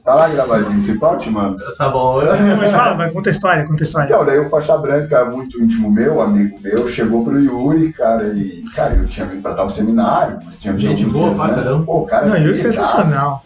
[0.03, 0.81] Tá lá gravadinho.
[0.81, 1.55] Se pode, mano.
[1.77, 2.19] Tá bom.
[2.57, 4.05] Mas fala, vai, conta a história, conta a história.
[4.07, 8.63] Então, daí o faixa branca, muito íntimo meu, amigo meu, chegou pro Yuri, cara, e,
[8.75, 11.45] cara, eu tinha vindo pra dar um seminário, mas tinha vindo Gente boa dias pra
[11.47, 11.67] antes.
[11.67, 11.85] caramba.
[11.85, 13.45] Pô, o cara Não, Yuri é sensacional.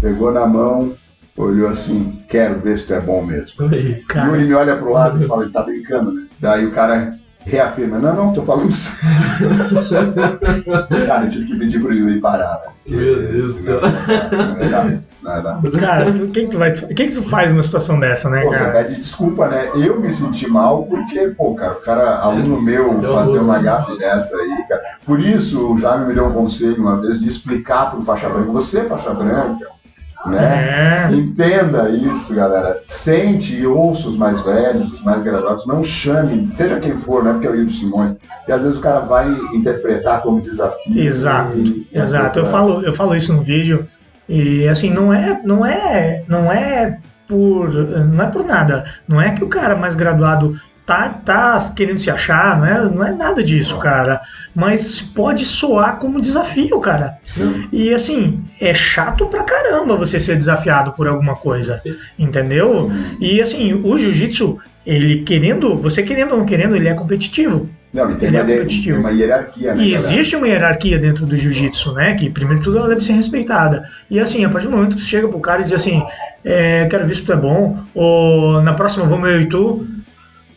[0.00, 0.94] Pegou na mão,
[1.36, 3.68] olhou assim, quero ver se tu é bom mesmo.
[4.08, 6.22] Cara, Yuri me olha pro lado e fala, ele tá brincando, né?
[6.40, 7.17] Daí o cara,
[7.48, 8.96] reafirma, não, não, tô falando isso.
[11.06, 12.72] Cara, eu tive que pedir pro Yuri parar, né?
[12.88, 13.80] Meu Deus do.
[15.78, 16.70] Cara, o que, que tu vai.
[16.70, 18.72] O que, tu faz numa situação dessa, né, Pô, você cara?
[18.72, 19.70] pede desculpa, né?
[19.74, 23.58] Eu me senti mal porque, pô, cara, o cara, aluno meu, Deu fazer um- uma
[23.58, 24.80] gafe dessa aí, cara.
[25.04, 28.50] Por isso, o Jaime me deu um conselho uma vez de explicar pro faixa branca,
[28.52, 29.66] você, faixa branca,
[30.26, 31.08] né?
[31.10, 31.14] É.
[31.14, 32.80] Entenda isso, galera.
[32.86, 35.66] Sente e ouça os mais velhos, os mais graduados.
[35.66, 38.78] Não chame, seja quem for, não é porque é o Hildo Simões, que às vezes
[38.78, 40.98] o cara vai interpretar como desafio.
[40.98, 43.84] Exato, e- e a Exato, eu falo, eu falo isso no vídeo
[44.28, 48.84] e assim não é, não é, não é por, não é por nada.
[49.06, 50.52] Não é que o cara mais graduado
[50.88, 54.20] tá, tá querendo se achar, não é, não é nada disso, cara.
[54.54, 57.18] Mas pode soar como desafio, cara.
[57.22, 57.68] Sim.
[57.70, 61.94] E assim é chato pra caramba você ser desafiado por alguma coisa, Sim.
[62.18, 62.90] entendeu?
[63.20, 67.68] E assim o jiu-jitsu ele querendo, você querendo ou não querendo, ele é competitivo.
[67.92, 68.96] Não, e tem Ele é uma, de- competitivo.
[68.96, 69.82] tem uma hierarquia, né?
[69.82, 69.96] E galera?
[69.96, 72.14] existe uma hierarquia dentro do jiu-jitsu, né?
[72.14, 73.82] Que primeiro de tudo ela deve ser respeitada.
[74.10, 76.02] E assim, a partir do momento que você chega pro cara e diz assim,
[76.44, 79.86] é, quero ver se tu é bom, ou na próxima vamos eu e tu,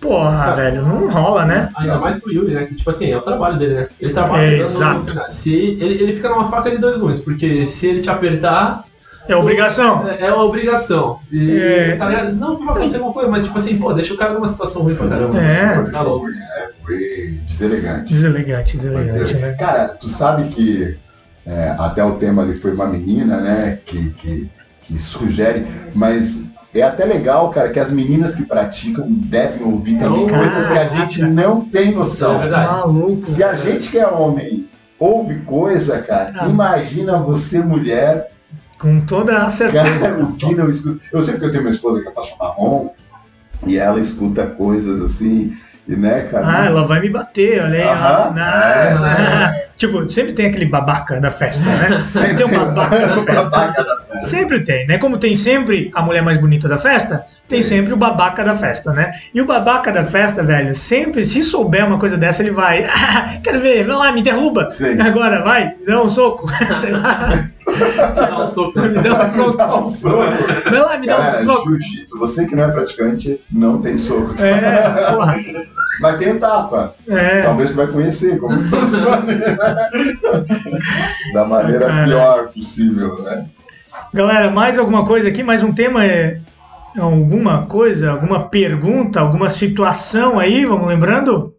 [0.01, 1.69] porra, velho, não rola, né?
[1.77, 2.65] Ainda mais pro Yuri, né?
[2.65, 3.87] Que, tipo assim, é o trabalho dele, né?
[3.99, 5.21] Ele trabalha É, exato.
[5.29, 8.83] Se ele, ele fica numa faca de dois gumes, porque se ele te apertar,
[9.27, 10.07] É obrigação.
[10.09, 11.19] é é uma obrigação.
[11.31, 11.95] E, É.
[11.95, 12.33] tá ligado?
[12.35, 14.81] Não que vai acontecer alguma coisa, mas tipo assim, pô, deixa o cara numa situação
[14.81, 15.37] ruim pra caramba.
[15.39, 15.75] É.
[15.75, 16.27] Foi, Tá louco.
[16.29, 18.11] é, foi deselegante.
[18.11, 19.37] Deselegante, deselegante, dizer.
[19.39, 19.53] né?
[19.53, 20.97] Cara, tu sabe que
[21.45, 23.77] é, até o tema ali foi uma menina, né?
[23.85, 24.49] Que, que,
[24.81, 30.25] que sugere, mas é até legal, cara, que as meninas que praticam devem ouvir também
[30.27, 32.39] Cara, coisas que a gente não tem É noção.
[32.39, 32.65] verdade.
[32.71, 33.25] Maluco.
[33.25, 34.69] Se a gente que é homem
[34.99, 36.47] ouve coisa, cara, Ah.
[36.47, 38.31] imagina você mulher,
[38.79, 39.83] Com toda a certeza.
[40.07, 41.03] cara, escuta.
[41.11, 42.89] Eu sei porque eu tenho uma esposa que é faixa marrom
[43.67, 45.51] e ela escuta coisas assim,
[45.87, 46.47] e né, cara?
[46.47, 47.83] Ah, ela vai me bater, olha aí.
[47.83, 48.35] Aham.
[48.39, 49.71] É.
[49.81, 51.99] Tipo, sempre tem aquele babaca da festa, né?
[52.01, 53.49] Sempre tem um babaca da festa.
[53.49, 54.99] Babaca da Sempre tem, né?
[54.99, 58.93] Como tem sempre a mulher mais bonita da festa, tem sempre o babaca da festa,
[58.93, 59.09] né?
[59.33, 62.83] E o babaca da festa, velho, sempre, se souber uma coisa dessa, ele vai.
[62.85, 64.69] "Ah, quero ver, vai lá, me derruba.
[64.69, 65.01] Sim.
[65.01, 66.47] Agora, vai, dá um soco.
[66.75, 67.43] Sei lá,
[68.15, 68.79] Dá um soco.
[68.79, 69.57] me dá um soco.
[69.57, 70.15] Dá um soco.
[70.69, 71.69] Vai lá, me dá um Cara, soco.
[71.69, 74.33] jiu-jitsu, você que não é praticante, não tem soco.
[74.35, 74.45] tá?
[74.47, 75.35] É, porra.
[76.01, 76.95] Mas tem o tapa.
[77.07, 77.41] É.
[77.41, 79.21] Talvez tu vai conhecer como funciona.
[81.33, 82.13] da maneira Sacanagem.
[82.13, 83.45] pior possível, né?
[84.13, 85.43] Galera, mais alguma coisa aqui?
[85.43, 86.05] Mais um tema?
[86.05, 86.39] É...
[86.97, 88.11] Alguma coisa?
[88.11, 89.19] Alguma pergunta?
[89.19, 90.65] Alguma situação aí?
[90.65, 91.53] Vamos lembrando?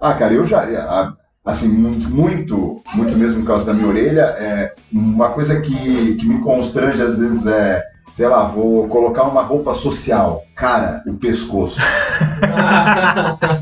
[0.00, 0.60] Ah, cara, eu já.
[0.60, 1.12] a-
[1.48, 6.40] Assim, muito, muito, mesmo por causa da minha orelha, é uma coisa que, que me
[6.40, 7.80] constrange às vezes é,
[8.12, 10.42] sei lá, vou colocar uma roupa social.
[10.54, 11.80] Cara, o pescoço.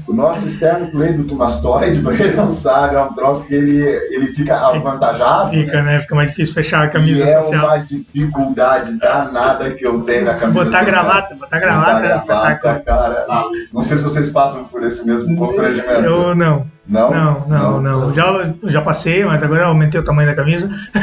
[0.07, 3.77] O nosso externo play do tumastoide, pra quem não sabe, é um troço que ele,
[4.11, 5.53] ele fica avantajado.
[5.53, 5.59] né?
[5.65, 6.01] Fica, né?
[6.01, 7.67] Fica mais difícil fechar a camisa e é social.
[7.67, 10.85] uma dificuldade danada que eu tenho na camisa Botar social.
[10.87, 11.99] gravata, botar Botar gravata.
[11.99, 12.85] é gravata, espetáculo.
[12.85, 13.27] cara.
[13.73, 16.05] Não sei se vocês passam por esse mesmo constrangimento.
[16.05, 17.11] Eu não, Não?
[17.11, 18.15] não, não, não.
[18.15, 20.71] Já, já passei, mas agora eu aumentei o tamanho da camisa.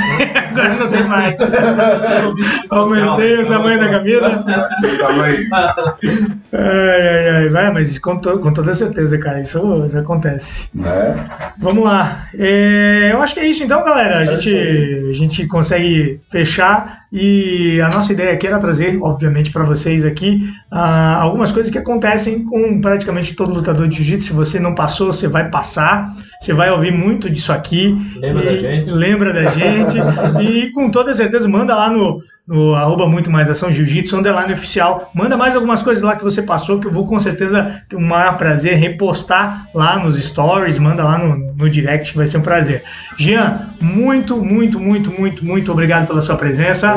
[0.51, 1.35] agora não tem mais.
[2.71, 4.43] Aumentei o tamanho da camisa.
[6.51, 7.49] Ai, ai, ai.
[7.49, 10.69] Vai, mas com, to- com toda certeza, cara, isso, isso acontece.
[10.75, 11.15] Né?
[11.59, 12.19] Vamos lá.
[12.37, 14.19] É, eu acho que é isso então, galera.
[14.19, 19.51] A É gente, a gente consegue fechar e a nossa ideia aqui era trazer, obviamente,
[19.51, 24.29] para vocês aqui ah, algumas coisas que acontecem com praticamente todo lutador de jiu-jitsu.
[24.29, 26.11] Se você não passou, você vai passar.
[26.41, 27.95] Você vai ouvir muito disso aqui.
[28.17, 28.91] Lembra da gente?
[28.91, 29.97] Lembra da gente.
[30.41, 35.09] e com toda certeza, manda lá no, no arroba muito mais ação jiu-jitsu, underline oficial.
[35.15, 38.01] Manda mais algumas coisas lá que você passou, que eu vou com certeza ter o
[38.01, 42.41] maior prazer repostar lá nos stories, manda lá no, no, direct, que vai ser um
[42.41, 42.83] prazer.
[43.17, 46.95] Jean, muito, muito, muito, muito, muito obrigado pela sua presença.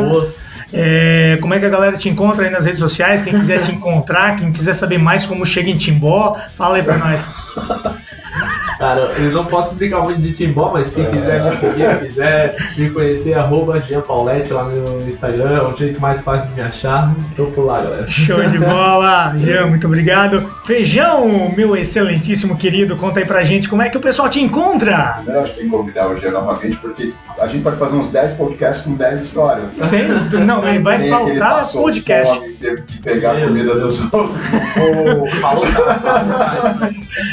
[0.73, 3.23] É, como é que a galera te encontra aí nas redes sociais?
[3.23, 6.99] Quem quiser te encontrar, quem quiser saber mais como chega em Timbó, fala aí pra
[6.99, 7.33] nós.
[8.79, 12.91] Cara, eu não posso explicar muito de Timbó, mas se quiser me seguir, quiser me
[12.91, 17.15] conhecer, arroba Jean Paulette lá no Instagram, é o jeito mais fácil de me achar.
[17.35, 18.07] Tô por lá, galera.
[18.07, 19.33] Show de bola!
[19.37, 20.53] Jean, muito obrigado.
[20.65, 25.15] Feijão, meu excelentíssimo querido, conta aí pra gente como é que o pessoal te encontra.
[25.17, 28.09] Primeiro, acho que tem que convidar o Jean novamente, porque a gente pode fazer uns
[28.09, 29.73] 10 podcasts com 10 histórias.
[29.73, 29.87] Né?
[29.87, 30.09] Sem-
[30.45, 32.35] não, vai Tem faltar podcast.
[32.39, 34.01] Fome, teve que pegar a comida Deus.
[34.01, 34.37] dos outros.
[34.77, 35.65] Ou- Falou,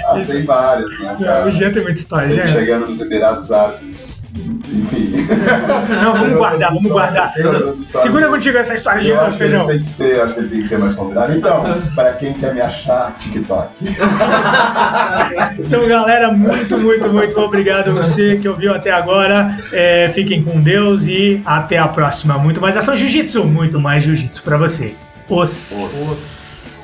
[0.05, 1.47] ah, tem várias, né, Cara?
[1.47, 2.45] O Jean tem muita história, Jean.
[2.45, 4.23] chegando nos Emirados Árabes
[4.71, 5.13] Enfim.
[6.01, 7.33] Não, vamos guardar, vamos guardar.
[7.83, 9.67] Segura contigo essa história de ele feijão.
[9.67, 11.33] tem que ser, acho que ele tem que ser mais convidado.
[11.33, 11.63] Então,
[11.95, 13.69] para quem quer me achar, TikTok.
[15.59, 19.55] Então, galera, muito, muito, muito obrigado a você que ouviu até agora.
[19.71, 22.37] É, fiquem com Deus e até a próxima.
[22.37, 24.95] Muito mais ação jiu-jitsu, muito mais jiu-jitsu pra você.
[25.29, 26.82] Os.